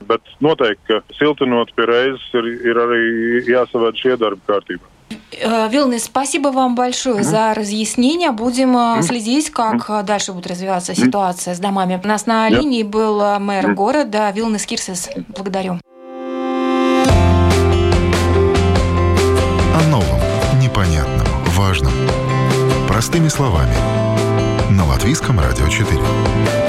Э, 5.41 5.69
Вилнес, 5.71 6.05
спасибо 6.05 6.49
вам 6.49 6.75
большое 6.75 7.21
mm-hmm. 7.21 7.23
за 7.23 7.55
разъяснение. 7.55 8.31
Будем 8.31 8.77
mm-hmm. 8.77 9.03
следить, 9.03 9.51
как 9.51 9.89
mm-hmm. 9.89 10.03
дальше 10.03 10.33
будет 10.33 10.47
развиваться 10.47 10.95
ситуация 10.95 11.55
mm-hmm. 11.55 11.57
с 11.57 11.61
домами. 11.61 12.01
У 12.03 12.07
нас 12.07 12.27
на 12.27 12.49
yeah. 12.49 12.59
линии 12.59 12.83
был 12.83 13.39
мэр 13.39 13.71
mm-hmm. 13.71 13.75
города 13.75 14.31
Вилнес 14.31 14.67
Кирсес. 14.67 15.09
Благодарю. 15.29 15.79
О 19.75 19.89
новом, 19.89 20.21
непонятном, 20.61 21.27
важном. 21.57 21.93
Простыми 22.87 23.29
словами. 23.29 23.75
На 24.71 24.87
Латвийском 24.87 25.41
радио 25.41 25.69
4. 25.69 26.62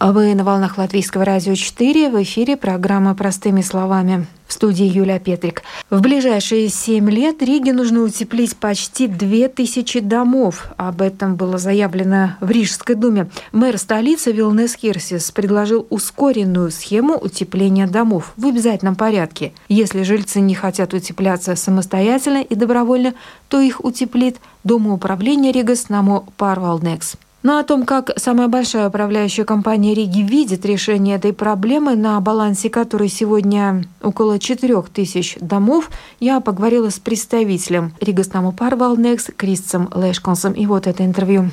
А 0.00 0.12
вы 0.12 0.32
на 0.36 0.44
волнах 0.44 0.78
Латвийского 0.78 1.24
радио 1.24 1.56
4 1.56 2.10
в 2.10 2.22
эфире 2.22 2.56
программа 2.56 3.16
«Простыми 3.16 3.62
словами». 3.62 4.28
В 4.46 4.52
студии 4.52 4.86
Юлия 4.86 5.18
Петрик. 5.18 5.62
В 5.90 6.00
ближайшие 6.00 6.68
семь 6.68 7.10
лет 7.10 7.42
Риге 7.42 7.72
нужно 7.72 8.02
утеплить 8.02 8.56
почти 8.56 9.08
две 9.08 9.48
тысячи 9.48 9.98
домов. 9.98 10.68
Об 10.76 11.02
этом 11.02 11.34
было 11.34 11.58
заявлено 11.58 12.36
в 12.40 12.48
Рижской 12.48 12.94
думе. 12.94 13.28
Мэр 13.50 13.76
столицы 13.76 14.30
Вилнес 14.30 14.76
Хирсис 14.76 15.32
предложил 15.32 15.84
ускоренную 15.90 16.70
схему 16.70 17.18
утепления 17.18 17.88
домов 17.88 18.32
в 18.36 18.46
обязательном 18.46 18.94
порядке. 18.94 19.52
Если 19.68 20.04
жильцы 20.04 20.40
не 20.40 20.54
хотят 20.54 20.94
утепляться 20.94 21.56
самостоятельно 21.56 22.38
и 22.38 22.54
добровольно, 22.54 23.14
то 23.48 23.60
их 23.60 23.84
утеплит 23.84 24.36
Домоуправление 24.62 25.50
Rīgas 25.50 25.88
namu 25.88 26.24
pārvaldnieks. 26.36 27.16
Но 27.42 27.58
о 27.58 27.64
том, 27.64 27.84
как 27.84 28.10
самая 28.16 28.48
большая 28.48 28.88
управляющая 28.88 29.44
компания 29.44 29.94
Риги 29.94 30.20
видит 30.20 30.66
решение 30.66 31.16
этой 31.16 31.32
проблемы, 31.32 31.94
на 31.94 32.20
балансе 32.20 32.68
которой 32.68 33.08
сегодня 33.08 33.84
около 34.02 34.38
4 34.40 34.82
тысяч 34.92 35.36
домов, 35.40 35.90
я 36.18 36.40
поговорила 36.40 36.90
с 36.90 36.98
представителем 36.98 37.94
Rīgas 38.00 38.32
namu 38.32 38.52
pārvaldnieks 38.52 39.28
Кристом 39.36 39.88
Лешконсом. 39.94 40.52
И 40.52 40.66
вот 40.66 40.88
это 40.88 41.04
интервью. 41.04 41.50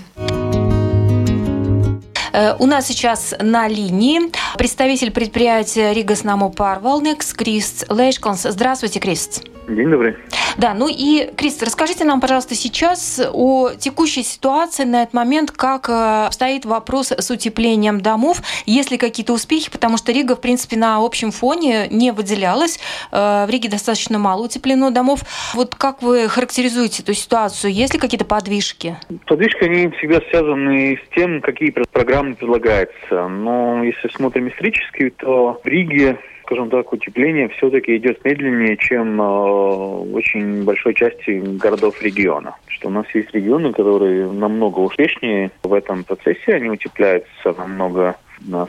Э, 2.33 2.55
у 2.57 2.65
нас 2.65 2.87
сейчас 2.87 3.35
на 3.39 3.67
линии 3.67 4.31
представитель 4.57 5.11
предприятия 5.11 5.93
Rīgas 5.93 6.23
namu 6.23 6.49
pārvaldnieks 6.49 7.33
Крист 7.33 7.85
Лешконс. 7.91 8.41
Здравствуйте, 8.43 8.99
Крист. 8.99 9.43
День 9.67 9.89
добрый. 9.89 10.15
Да, 10.57 10.73
ну 10.73 10.87
и, 10.89 11.29
Крист, 11.35 11.61
расскажите 11.63 12.05
нам, 12.05 12.21
пожалуйста, 12.21 12.55
сейчас 12.55 13.21
о 13.33 13.71
текущей 13.71 14.23
ситуации 14.23 14.83
на 14.83 15.03
этот 15.03 15.13
момент, 15.13 15.51
как 15.51 15.89
э, 15.89 16.27
стоит 16.31 16.65
вопрос 16.65 17.11
с 17.11 17.29
утеплением 17.29 17.99
домов, 17.99 18.41
есть 18.65 18.89
ли 18.91 18.97
какие-то 18.97 19.33
успехи, 19.33 19.69
потому 19.69 19.97
что 19.97 20.11
Рига, 20.13 20.35
в 20.35 20.41
принципе, 20.41 20.77
на 20.77 21.03
общем 21.03 21.31
фоне 21.31 21.87
не 21.89 22.11
выделялась. 22.11 22.79
Э, 23.11 23.45
в 23.45 23.49
Риге 23.49 23.69
достаточно 23.69 24.17
мало 24.17 24.45
утеплено 24.45 24.91
домов. 24.91 25.21
Вот 25.55 25.75
как 25.75 26.01
вы 26.01 26.29
характеризуете 26.29 27.03
эту 27.03 27.13
ситуацию? 27.13 27.73
Есть 27.73 27.93
ли 27.93 27.99
какие-то 27.99 28.25
подвижки? 28.25 28.95
Подвижки, 29.25 29.63
они 29.63 29.89
всегда 29.97 30.21
связаны 30.29 30.97
с 31.03 31.15
тем, 31.15 31.41
какие 31.41 31.71
программы 31.71 32.35
предлагаются. 32.35 33.27
Но 33.27 33.83
если 33.83 34.07
смотрим 34.09 34.47
исторически, 34.47 35.09
то 35.09 35.59
в 35.61 35.67
Риге 35.67 36.17
скажем 36.45 36.69
так, 36.69 36.93
утепление 36.93 37.49
все-таки 37.49 37.97
идет 37.97 38.23
медленнее, 38.23 38.77
чем 38.77 39.19
э, 39.19 39.25
в 39.25 40.15
очень 40.15 40.63
большой 40.63 40.93
части 40.93 41.41
городов 41.57 42.01
региона. 42.01 42.55
Что 42.67 42.87
у 42.89 42.91
нас 42.91 43.05
есть 43.13 43.33
регионы, 43.33 43.73
которые 43.73 44.31
намного 44.31 44.79
успешнее 44.79 45.51
в 45.63 45.73
этом 45.73 46.03
процессе, 46.03 46.53
они 46.53 46.69
утепляются 46.69 47.53
намного 47.57 48.15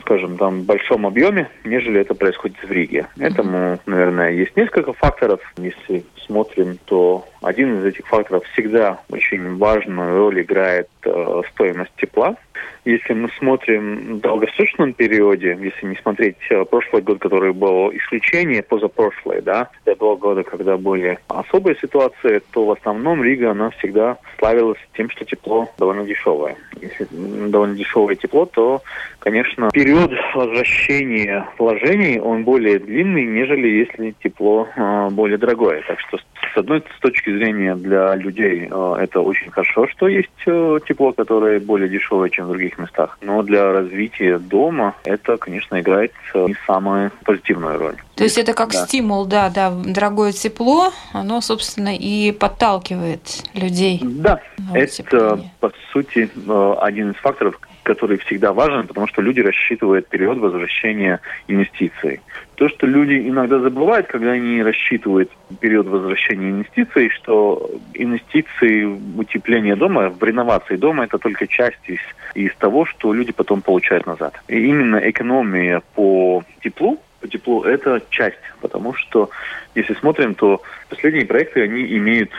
скажем, 0.01 0.37
там 0.37 0.63
большом 0.63 1.05
объеме, 1.05 1.49
нежели 1.65 1.99
это 1.99 2.15
происходит 2.15 2.57
в 2.63 2.71
Риге. 2.71 3.07
Этому, 3.19 3.77
наверное, 3.85 4.31
есть 4.31 4.55
несколько 4.55 4.93
факторов. 4.93 5.41
Если 5.57 6.05
смотрим, 6.25 6.77
то 6.85 7.25
один 7.41 7.79
из 7.79 7.85
этих 7.85 8.07
факторов 8.07 8.43
всегда 8.53 8.99
очень 9.09 9.57
важную 9.57 10.17
роль 10.17 10.41
играет 10.41 10.89
э, 11.03 11.41
стоимость 11.51 11.91
тепла. 11.97 12.35
Если 12.85 13.13
мы 13.13 13.29
смотрим 13.37 14.15
в 14.15 14.19
долгосрочном 14.21 14.93
периоде, 14.93 15.57
если 15.59 15.87
не 15.87 15.95
смотреть 15.97 16.37
э, 16.49 16.63
прошлый 16.65 17.01
год, 17.01 17.19
который 17.19 17.53
был 17.53 17.91
исключение, 17.91 18.63
позапрошлый, 18.63 19.41
да, 19.41 19.69
для 19.85 19.95
два 19.95 20.15
года, 20.15 20.43
когда 20.43 20.77
были 20.77 21.19
особые 21.27 21.75
ситуации, 21.77 22.41
то 22.51 22.65
в 22.65 22.71
основном 22.71 23.23
Рига, 23.23 23.51
она 23.51 23.71
всегда 23.71 24.17
славилась 24.39 24.79
тем, 24.95 25.09
что 25.09 25.25
тепло 25.25 25.69
довольно 25.77 26.05
дешевое. 26.05 26.55
Если 26.81 27.07
довольно 27.11 27.75
дешевое 27.75 28.15
тепло, 28.15 28.45
то, 28.45 28.81
конечно, 29.19 29.69
период 29.73 30.11
возвращения 30.33 31.45
вложений, 31.57 32.21
он 32.21 32.43
более 32.43 32.79
длинный, 32.79 33.25
нежели 33.25 33.67
если 33.67 34.15
тепло 34.23 34.67
э, 34.75 35.09
более 35.11 35.37
дорогое. 35.37 35.83
Так 35.87 35.99
что 35.99 36.17
с 36.17 36.57
одной 36.57 36.81
с 36.97 36.99
точки 37.01 37.26
зрения 37.31 37.75
для 37.75 38.15
людей 38.15 38.67
э, 38.69 38.95
это 38.99 39.21
очень 39.21 39.51
хорошо, 39.51 39.87
что 39.87 40.07
есть 40.07 40.29
э, 40.45 40.79
тепло, 40.87 41.13
которое 41.13 41.59
более 41.59 41.89
дешевое, 41.89 42.29
чем 42.29 42.45
в 42.45 42.49
других 42.49 42.77
местах. 42.77 43.17
Но 43.21 43.41
для 43.43 43.71
развития 43.71 44.37
дома 44.37 44.95
это, 45.03 45.37
конечно, 45.37 45.79
играет 45.79 46.13
э, 46.33 46.45
не 46.47 46.55
самую 46.65 47.11
позитивную 47.25 47.77
роль. 47.77 47.95
То 48.15 48.23
есть 48.23 48.37
это 48.37 48.53
как 48.53 48.71
да. 48.71 48.85
стимул, 48.85 49.25
да, 49.25 49.49
да, 49.49 49.71
дорогое 49.71 50.31
тепло, 50.31 50.91
оно, 51.13 51.41
собственно, 51.41 51.95
и 51.95 52.31
подталкивает 52.31 53.43
людей. 53.53 53.99
Да, 54.03 54.39
это, 54.73 55.39
по 55.59 55.71
сути, 55.91 56.29
один 56.81 57.11
из 57.11 57.17
факторов, 57.17 57.59
который 57.83 58.17
всегда 58.17 58.53
важен, 58.53 58.87
потому 58.87 59.07
что 59.07 59.21
люди 59.21 59.39
рассчитывают 59.39 60.07
период 60.07 60.39
возвращения 60.39 61.21
инвестиций. 61.47 62.21
То, 62.57 62.69
что 62.69 62.87
люди 62.87 63.29
иногда 63.29 63.59
забывают, 63.59 64.07
когда 64.07 64.31
они 64.31 64.63
рассчитывают 64.63 65.31
период 65.59 65.85
возвращения 65.85 66.49
инвестиций, 66.49 67.09
что 67.09 67.69
инвестиции 67.93 68.83
в 68.85 69.19
утепление 69.19 69.75
дома, 69.75 70.09
в 70.09 70.23
реновации 70.23 70.75
дома, 70.75 71.03
это 71.03 71.19
только 71.19 71.45
часть 71.45 71.77
из, 71.85 71.99
из 72.33 72.55
того, 72.55 72.85
что 72.85 73.13
люди 73.13 73.31
потом 73.31 73.61
получают 73.61 74.07
назад. 74.07 74.41
И 74.47 74.57
именно 74.57 74.97
экономия 74.97 75.83
по 75.93 76.43
теплу, 76.63 76.97
по 77.21 77.27
теплу 77.27 77.61
это 77.61 78.01
часть, 78.09 78.39
потому 78.59 78.95
что 78.95 79.29
если 79.75 79.93
смотрим, 79.93 80.33
то 80.33 80.63
последние 80.89 81.27
проекты, 81.27 81.61
они 81.61 81.85
имеют, 81.85 82.31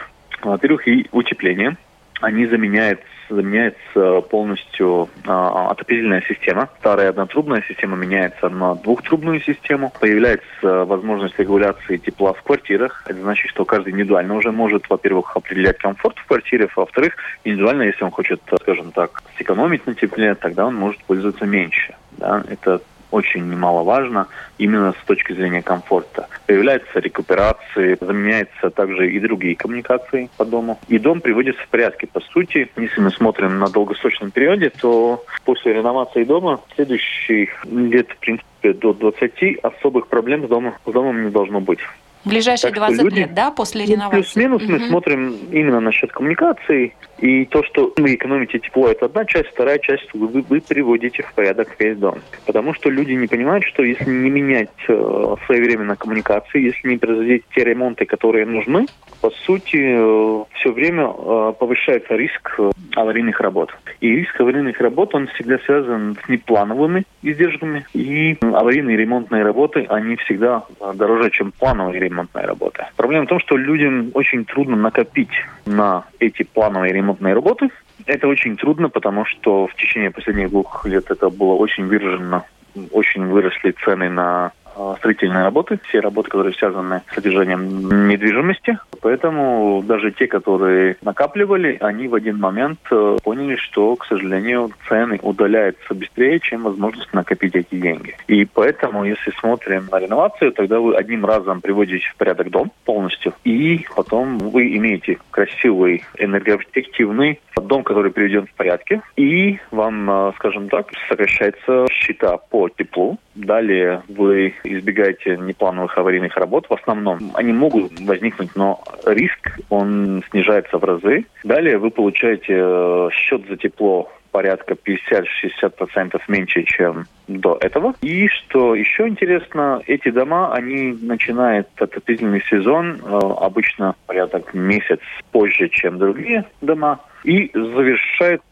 во-первых, 0.43 0.89
и 0.89 1.07
утепление, 1.13 1.77
они 2.21 2.47
заменяют 2.47 3.01
заменяется 3.29 4.23
полностью 4.23 5.09
а, 5.27 5.71
отопительная 5.71 6.23
система. 6.27 6.69
Старая 6.81 7.11
однотрубная 7.11 7.63
система 7.69 7.97
меняется 7.97 8.49
на 8.49 8.75
двухтрубную 8.75 9.41
систему. 9.41 9.93
Появляется 10.01 10.85
возможность 10.85 11.39
регуляции 11.39 11.99
тепла 11.99 12.33
в 12.33 12.43
квартирах. 12.43 13.05
Это 13.07 13.21
значит, 13.21 13.51
что 13.51 13.65
каждый 13.65 13.93
индивидуально 13.93 14.35
уже 14.35 14.51
может, 14.51 14.89
во-первых, 14.89 15.37
определять 15.37 15.79
комфорт 15.79 16.17
в 16.19 16.27
квартире, 16.27 16.69
во-вторых, 16.75 17.17
индивидуально, 17.45 17.83
если 17.83 18.05
он 18.05 18.11
хочет, 18.11 18.41
скажем 18.63 18.93
так, 18.93 19.23
сэкономить 19.37 19.87
на 19.87 19.95
тепле, 19.95 20.35
тогда 20.35 20.67
он 20.67 20.75
может 20.75 21.03
пользоваться 21.05 21.45
меньше. 21.45 21.95
Да? 22.13 22.43
Это 22.49 22.81
очень 23.11 23.49
немаловажно 23.49 24.29
именно 24.59 24.93
с 24.93 25.07
точки 25.07 25.33
зрения 25.33 25.63
комфорта. 25.63 26.29
Появляются 26.47 26.99
рекуперации, 26.99 27.97
заменяются 28.01 28.71
также 28.71 29.11
и 29.11 29.21
другие 29.21 29.57
коммуникации 29.57 30.31
по 30.37 30.45
дому. 30.45 30.79
И 30.89 30.99
дом 30.99 31.21
приводится 31.21 31.63
в 31.63 31.69
порядке. 31.69 32.07
По 32.07 32.21
сути, 32.21 32.71
если 32.77 33.01
мы 33.01 33.11
смотрим 33.11 33.59
на 33.59 33.69
долгосрочном 33.69 34.31
периоде, 34.31 34.71
то 34.71 35.25
после 35.45 35.75
реновации 35.75 36.25
дома 36.25 36.61
следующих 36.75 37.65
лет, 37.67 38.09
в 38.11 38.17
принципе, 38.19 38.73
до 38.73 38.93
20 38.93 39.59
особых 39.63 40.09
проблем 40.09 40.47
с 40.47 40.49
домом, 40.49 40.75
с 40.85 40.91
домом 40.91 41.25
не 41.25 41.31
должно 41.31 41.61
быть. 41.61 41.81
Ближайшие 42.29 42.71
так 42.71 42.79
20 42.79 43.03
люди, 43.03 43.19
лет, 43.21 43.35
да, 43.35 43.51
после 43.51 43.85
ну, 43.85 43.93
реновации? 43.93 44.17
Плюс-минус 44.17 44.63
угу. 44.63 44.73
мы 44.73 44.81
смотрим 44.81 45.37
именно 45.51 45.81
насчет 45.81 46.13
коммуникаций. 46.13 46.95
И 47.19 47.47
то, 47.47 47.65
что 47.65 47.93
вы 47.97 48.15
экономите 48.15 48.61
тепло, 48.61 48.89
это 48.89 49.07
одна 49.07 49.25
часть, 49.25 49.49
вторая 49.49 49.79
часть 49.79 50.09
вы, 50.15 50.43
вы, 50.43 50.61
приводите 50.61 51.25
в 51.25 51.33
порядок 51.35 51.75
весь 51.79 51.97
дом. 51.97 52.21
Потому 52.47 52.75
что 52.75 52.91
люди 52.91 53.13
не 53.13 53.27
понимают, 53.27 53.65
что 53.65 53.83
если 53.83 54.09
не 54.09 54.31
менять 54.31 54.71
э, 54.87 55.35
своевременно 55.47 55.97
коммуникации, 55.97 56.63
если 56.63 56.89
не 56.89 56.97
производить 56.97 57.45
те 57.55 57.65
ремонты, 57.65 58.05
которые 58.05 58.47
нужны, 58.47 58.87
по 59.21 59.31
сути, 59.31 59.79
э, 59.79 60.45
все 60.55 60.73
время 60.73 61.09
э, 61.09 61.53
повышается 61.59 62.15
риск 62.15 62.55
э, 62.59 62.71
аварийных 62.95 63.41
работ. 63.41 63.71
И 64.01 64.09
риск 64.09 64.41
аварийных 64.41 64.81
работ, 64.81 65.15
он 65.15 65.27
всегда 65.29 65.59
связан 65.59 66.17
с 66.25 66.29
неплановыми 66.29 67.05
издержками. 67.23 67.85
И 67.95 68.39
аварийные 68.41 68.97
ремонтные 68.97 69.43
работы, 69.43 69.87
они 69.89 70.17
всегда 70.17 70.65
дороже, 70.95 71.31
чем 71.31 71.53
плановые 71.53 72.01
ремонтные 72.19 72.47
работы. 72.47 72.87
Проблема 72.97 73.27
в 73.27 73.29
том, 73.29 73.41
что 73.41 73.57
людям 73.57 74.11
очень 74.15 74.45
трудно 74.45 74.77
накопить 74.77 75.31
на 75.67 76.05
эти 76.19 76.43
плановые 76.43 76.93
ремонтные 76.93 77.35
работы. 77.35 77.71
Это 78.07 78.29
очень 78.29 78.57
трудно, 78.57 78.89
потому 78.89 79.25
что 79.25 79.67
в 79.67 79.75
течение 79.75 80.11
последних 80.11 80.51
двух 80.51 80.87
лет 80.87 81.11
это 81.11 81.31
было 81.31 81.55
очень 81.55 81.87
выражено 81.87 82.45
очень 82.93 83.27
выросли 83.27 83.75
цены 83.85 84.09
на 84.09 84.53
строительные 84.99 85.45
работы, 85.45 85.79
все 85.89 86.01
работы, 86.01 86.31
которые 86.31 86.55
связаны 86.55 87.03
с 87.11 87.15
содержанием 87.15 88.09
недвижимости. 88.09 88.79
Поэтому 89.01 89.83
даже 89.87 90.13
те, 90.13 90.27
которые 90.27 90.97
накапливали, 91.03 91.77
они 91.81 92.09
в 92.09 92.15
один 92.15 92.39
момент 92.39 92.81
э, 92.91 93.17
поняли, 93.23 93.57
что, 93.57 93.97
к 93.97 94.07
сожалению, 94.07 94.71
цены 94.89 95.19
удаляются 95.23 95.95
быстрее, 95.95 96.41
чем 96.41 96.65
возможность 96.65 97.13
накопить 97.13 97.55
эти 97.55 97.77
деньги. 97.77 98.17
И 98.27 98.45
поэтому, 98.45 99.05
если 99.05 99.31
смотрим 99.41 99.89
на 99.91 99.99
реновацию, 99.99 100.53
тогда 100.53 100.81
вы 100.81 100.97
одним 100.97 101.25
разом 101.25 101.61
приводите 101.61 102.09
в 102.11 102.17
порядок 102.17 102.51
дом 102.51 102.73
полностью, 102.85 103.33
и 103.45 103.87
потом 103.95 104.39
вы 104.39 104.77
имеете 104.77 105.19
красивый, 105.31 106.05
энергоэффективный 106.17 107.41
дом, 107.69 107.85
который 107.85 108.11
приведен 108.11 108.47
в 108.47 108.53
порядке, 108.55 109.03
и 109.17 109.59
вам, 109.71 110.11
э, 110.11 110.33
скажем 110.37 110.69
так, 110.69 110.89
сокращается 111.09 111.87
счета 111.91 112.37
по 112.37 112.69
теплу. 112.69 113.19
Далее 113.35 114.03
вы 114.09 114.55
избегаете 114.75 115.37
неплановых 115.37 115.97
аварийных 115.97 116.37
работ. 116.37 116.67
В 116.69 116.75
основном 116.75 117.33
они 117.35 117.53
могут 117.53 118.01
возникнуть, 118.01 118.51
но 118.57 118.83
риск, 119.07 119.59
он 119.69 120.23
снижается 120.31 120.79
в 120.79 120.85
разы. 120.85 121.25
Далее 121.45 121.79
вы 121.79 121.91
получаете 121.91 122.55
э, 122.59 123.09
счет 123.13 123.47
за 123.49 123.57
тепло 123.57 124.11
порядка 124.31 124.75
50-60% 124.75 126.21
меньше, 126.29 126.63
чем 126.65 127.07
до 127.27 127.59
этого. 127.61 127.95
И 128.03 128.29
что 128.29 128.75
еще 128.75 129.09
интересно, 129.09 129.83
эти 129.87 130.11
дома, 130.11 130.53
они 130.53 130.97
начинают 131.01 131.69
отопительный 131.77 132.43
сезон 132.49 133.01
э, 133.03 133.19
обычно 133.41 133.95
порядок 134.07 134.55
месяц 134.55 135.01
позже, 135.33 135.69
чем 135.69 135.99
другие 135.99 136.45
дома 136.61 137.01
и 137.25 137.51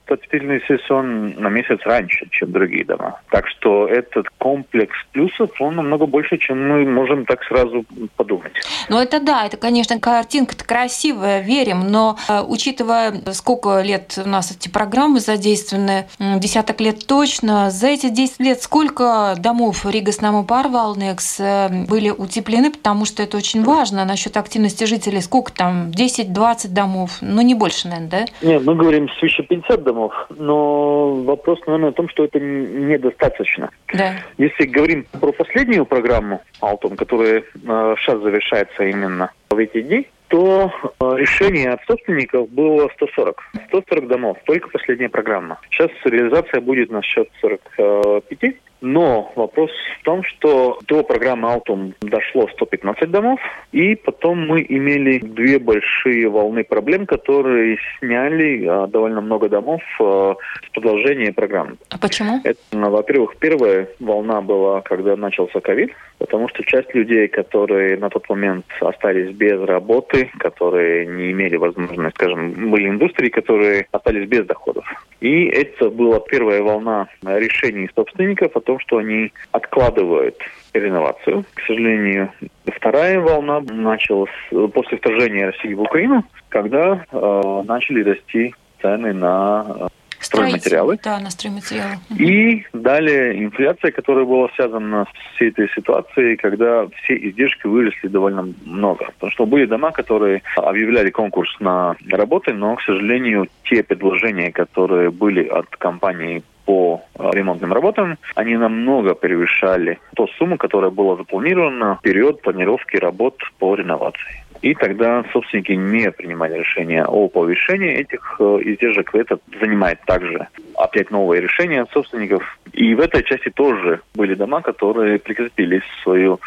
отопительный 0.07 0.63
сезон 0.67 1.35
на 1.37 1.49
месяц 1.49 1.79
раньше, 1.85 2.27
чем 2.31 2.53
другие 2.53 2.85
дома. 2.85 3.21
Так 3.31 3.49
что 3.49 3.87
этот 3.87 4.29
комплекс 4.39 4.97
плюсов, 5.13 5.51
он 5.61 5.77
намного 5.77 6.07
больше, 6.07 6.39
чем 6.39 6.69
мы 6.69 6.85
можем 6.85 7.27
так 7.27 7.43
сразу 7.45 7.85
подумать. 8.17 8.53
Ну 8.89 9.01
это 9.01 9.21
да, 9.21 9.47
это, 9.47 9.57
конечно, 9.57 9.99
картинка-то 9.99 10.65
красивая, 10.65 11.43
верим, 11.43 11.81
но 11.89 12.17
э, 12.29 12.41
учитывая, 12.47 13.13
сколько 13.33 13.81
лет 13.83 14.19
у 14.25 14.29
нас 14.29 14.53
эти 14.53 14.69
программы 14.69 15.21
задействованы, 15.21 16.07
десяток 16.19 16.81
лет 16.81 17.07
точно, 17.07 17.71
за 17.71 17.89
эти 17.89 18.09
10 18.09 18.41
лет 18.41 18.63
сколько 18.63 19.35
домов 19.39 19.85
Рига 19.87 20.13
Снаму 20.13 20.45
Парвалнекс 20.45 21.41
э, 21.41 21.85
были 21.89 22.11
утеплены, 22.11 22.71
потому 22.71 23.05
что 23.05 23.23
это 23.23 23.37
очень 23.37 23.65
важно 23.65 24.05
насчет 24.05 24.37
активности 24.37 24.85
жителей. 24.85 25.21
Сколько 25.21 25.53
там, 25.53 25.91
10-20 25.91 26.69
домов? 26.69 27.19
Ну 27.21 27.43
не 27.43 27.55
больше, 27.55 27.89
наверное, 27.89 28.09
да? 28.43 28.47
Нет, 28.47 28.65
мы 28.65 28.75
говорим 28.75 29.09
свыше 29.19 29.43
50 29.43 29.83
домов 29.83 29.96
домов, 29.97 30.13
но 30.31 31.15
вопрос, 31.23 31.59
наверное, 31.67 31.91
в 31.91 31.95
том, 31.95 32.09
что 32.09 32.25
это 32.25 32.39
недостаточно. 32.39 33.71
Да. 33.93 34.17
Если 34.39 34.67
говорим 34.67 35.07
про 35.21 35.33
последнюю 35.33 35.87
программу 35.87 36.43
Алтон, 36.61 36.97
которая 36.97 37.39
э, 37.41 37.95
сейчас 37.99 38.21
завершается 38.21 38.85
именно 38.85 39.31
в 39.51 39.57
эти 39.57 39.81
дни, 39.81 40.07
то 40.29 40.71
э, 40.83 41.17
решение 41.17 41.71
от 41.71 41.81
собственников 41.87 42.51
было 42.51 42.91
140. 42.97 43.43
140 43.69 44.09
домов, 44.09 44.37
только 44.45 44.69
последняя 44.69 45.09
программа. 45.09 45.59
Сейчас 45.71 45.91
реализация 46.05 46.61
будет 46.61 46.91
на 46.91 47.03
счет 47.03 47.29
45. 47.41 48.55
Но 48.81 49.33
вопрос 49.37 49.71
в 50.01 50.05
том, 50.05 50.23
что 50.23 50.79
до 50.87 51.03
программы 51.03 51.49
Altum 51.49 51.95
дошло 52.01 52.49
115 52.49 53.11
домов, 53.11 53.41
и 53.73 53.95
потом 53.95 54.47
мы 54.47 54.65
имели 54.69 55.19
две 55.19 55.59
большие 55.59 56.29
волны 56.29 56.63
проблем, 56.63 57.07
которые 57.07 57.79
сняли 57.99 58.67
а, 58.67 58.87
довольно 58.87 59.21
много 59.21 59.49
домов 59.49 59.83
а, 60.01 60.37
с 60.67 60.71
продолжения 60.73 61.33
программы. 61.33 61.77
А 61.91 61.99
почему? 61.99 62.41
Это, 62.45 62.61
ну, 62.73 62.91
во-первых, 62.91 63.37
первая 63.39 63.89
волна 63.99 64.41
была, 64.43 64.83
когда 64.83 65.17
начался 65.17 65.61
ковид, 65.61 65.93
потому 66.19 66.49
что 66.49 66.63
часть 66.65 66.95
людей, 66.95 67.29
которые 67.29 67.97
на 67.97 68.11
тот 68.11 68.29
момент 68.29 68.67
остались 68.81 69.35
без 69.35 69.61
работы, 69.63 70.31
которые 70.39 71.07
не 71.07 71.33
имели 71.33 71.57
возможности, 71.57 72.15
скажем, 72.15 72.71
были 72.71 72.89
индустрии, 72.89 73.31
которые 73.31 73.87
остались 73.91 74.29
без 74.29 74.45
доходов. 74.45 74.85
И 75.21 75.47
это 75.47 75.91
была 75.91 76.21
первая 76.21 76.63
волна 76.63 77.09
решений 77.23 77.89
собственников 77.95 78.55
том, 78.67 78.79
что 78.81 78.99
они 78.99 79.33
откладывают 79.53 80.37
реновацию. 80.75 81.45
К 81.55 81.61
сожалению, 81.67 82.31
вторая 82.67 83.21
волна 83.21 83.61
началась 83.61 84.31
после 84.75 84.99
вторжения 84.99 85.47
России 85.47 85.73
в 85.73 85.81
Украину, 85.81 86.25
когда 86.51 87.05
э, 87.11 87.63
начали 87.65 88.03
расти 88.03 88.55
цены 88.83 89.15
на 89.15 89.65
э, 89.67 89.87
стройматериалы. 90.21 90.99
Да, 91.03 91.19
на 91.21 91.31
стройматериалы. 91.31 91.97
И 92.19 92.67
далее 92.73 93.43
инфляция, 93.43 93.91
которая 93.93 94.25
была 94.25 94.49
связана 94.57 95.07
с 95.07 95.37
всей 95.37 95.49
этой 95.49 95.69
ситуацией, 95.71 96.37
когда 96.37 96.87
все 96.89 97.17
издержки 97.17 97.67
выросли 97.67 98.09
довольно 98.09 98.53
много. 98.65 99.07
Потому 99.07 99.33
что 99.33 99.47
были 99.47 99.67
дома, 99.67 99.93
которые 99.93 100.43
объявляли 100.57 101.11
конкурс 101.11 101.55
на 101.61 101.97
работы, 102.11 102.53
но, 102.53 102.77
к 102.77 102.83
сожалению, 102.83 103.49
те 103.65 103.83
предложения, 103.83 104.51
которые 104.51 105.11
были 105.11 105.47
от 105.47 105.69
компании 105.77 106.43
по 106.67 107.03
ремонтным 107.19 107.73
работам, 107.73 108.19
они 108.35 108.57
намного 108.57 109.15
превышали 109.15 109.99
ту 110.15 110.27
сумму, 110.37 110.59
которая 110.59 110.91
была 110.91 111.17
запланирована 111.17 111.97
в 111.97 112.03
период 112.03 112.43
планировки 112.43 112.97
работ 112.97 113.41
по 113.59 113.75
реновации. 113.75 114.45
И 114.63 114.75
тогда 114.75 115.25
собственники 115.33 115.73
не 115.73 116.11
принимали 116.11 116.59
решение 116.59 117.05
о 117.05 117.29
повышении 117.29 117.93
этих 117.93 118.37
э, 118.41 118.59
издержек. 118.63 119.15
Это 119.15 119.39
занимает 119.61 120.01
также 120.07 120.49
опять 120.77 121.11
новые 121.11 121.43
решения 121.43 121.83
от 121.83 121.91
собственников. 121.91 122.59
И 122.73 122.95
в 122.95 123.01
этой 123.01 123.23
части 123.23 123.51
тоже 123.51 124.01
были 124.15 124.35
дома, 124.35 124.63
которые 124.63 125.19
прекратили 125.19 125.83
свою 126.03 126.41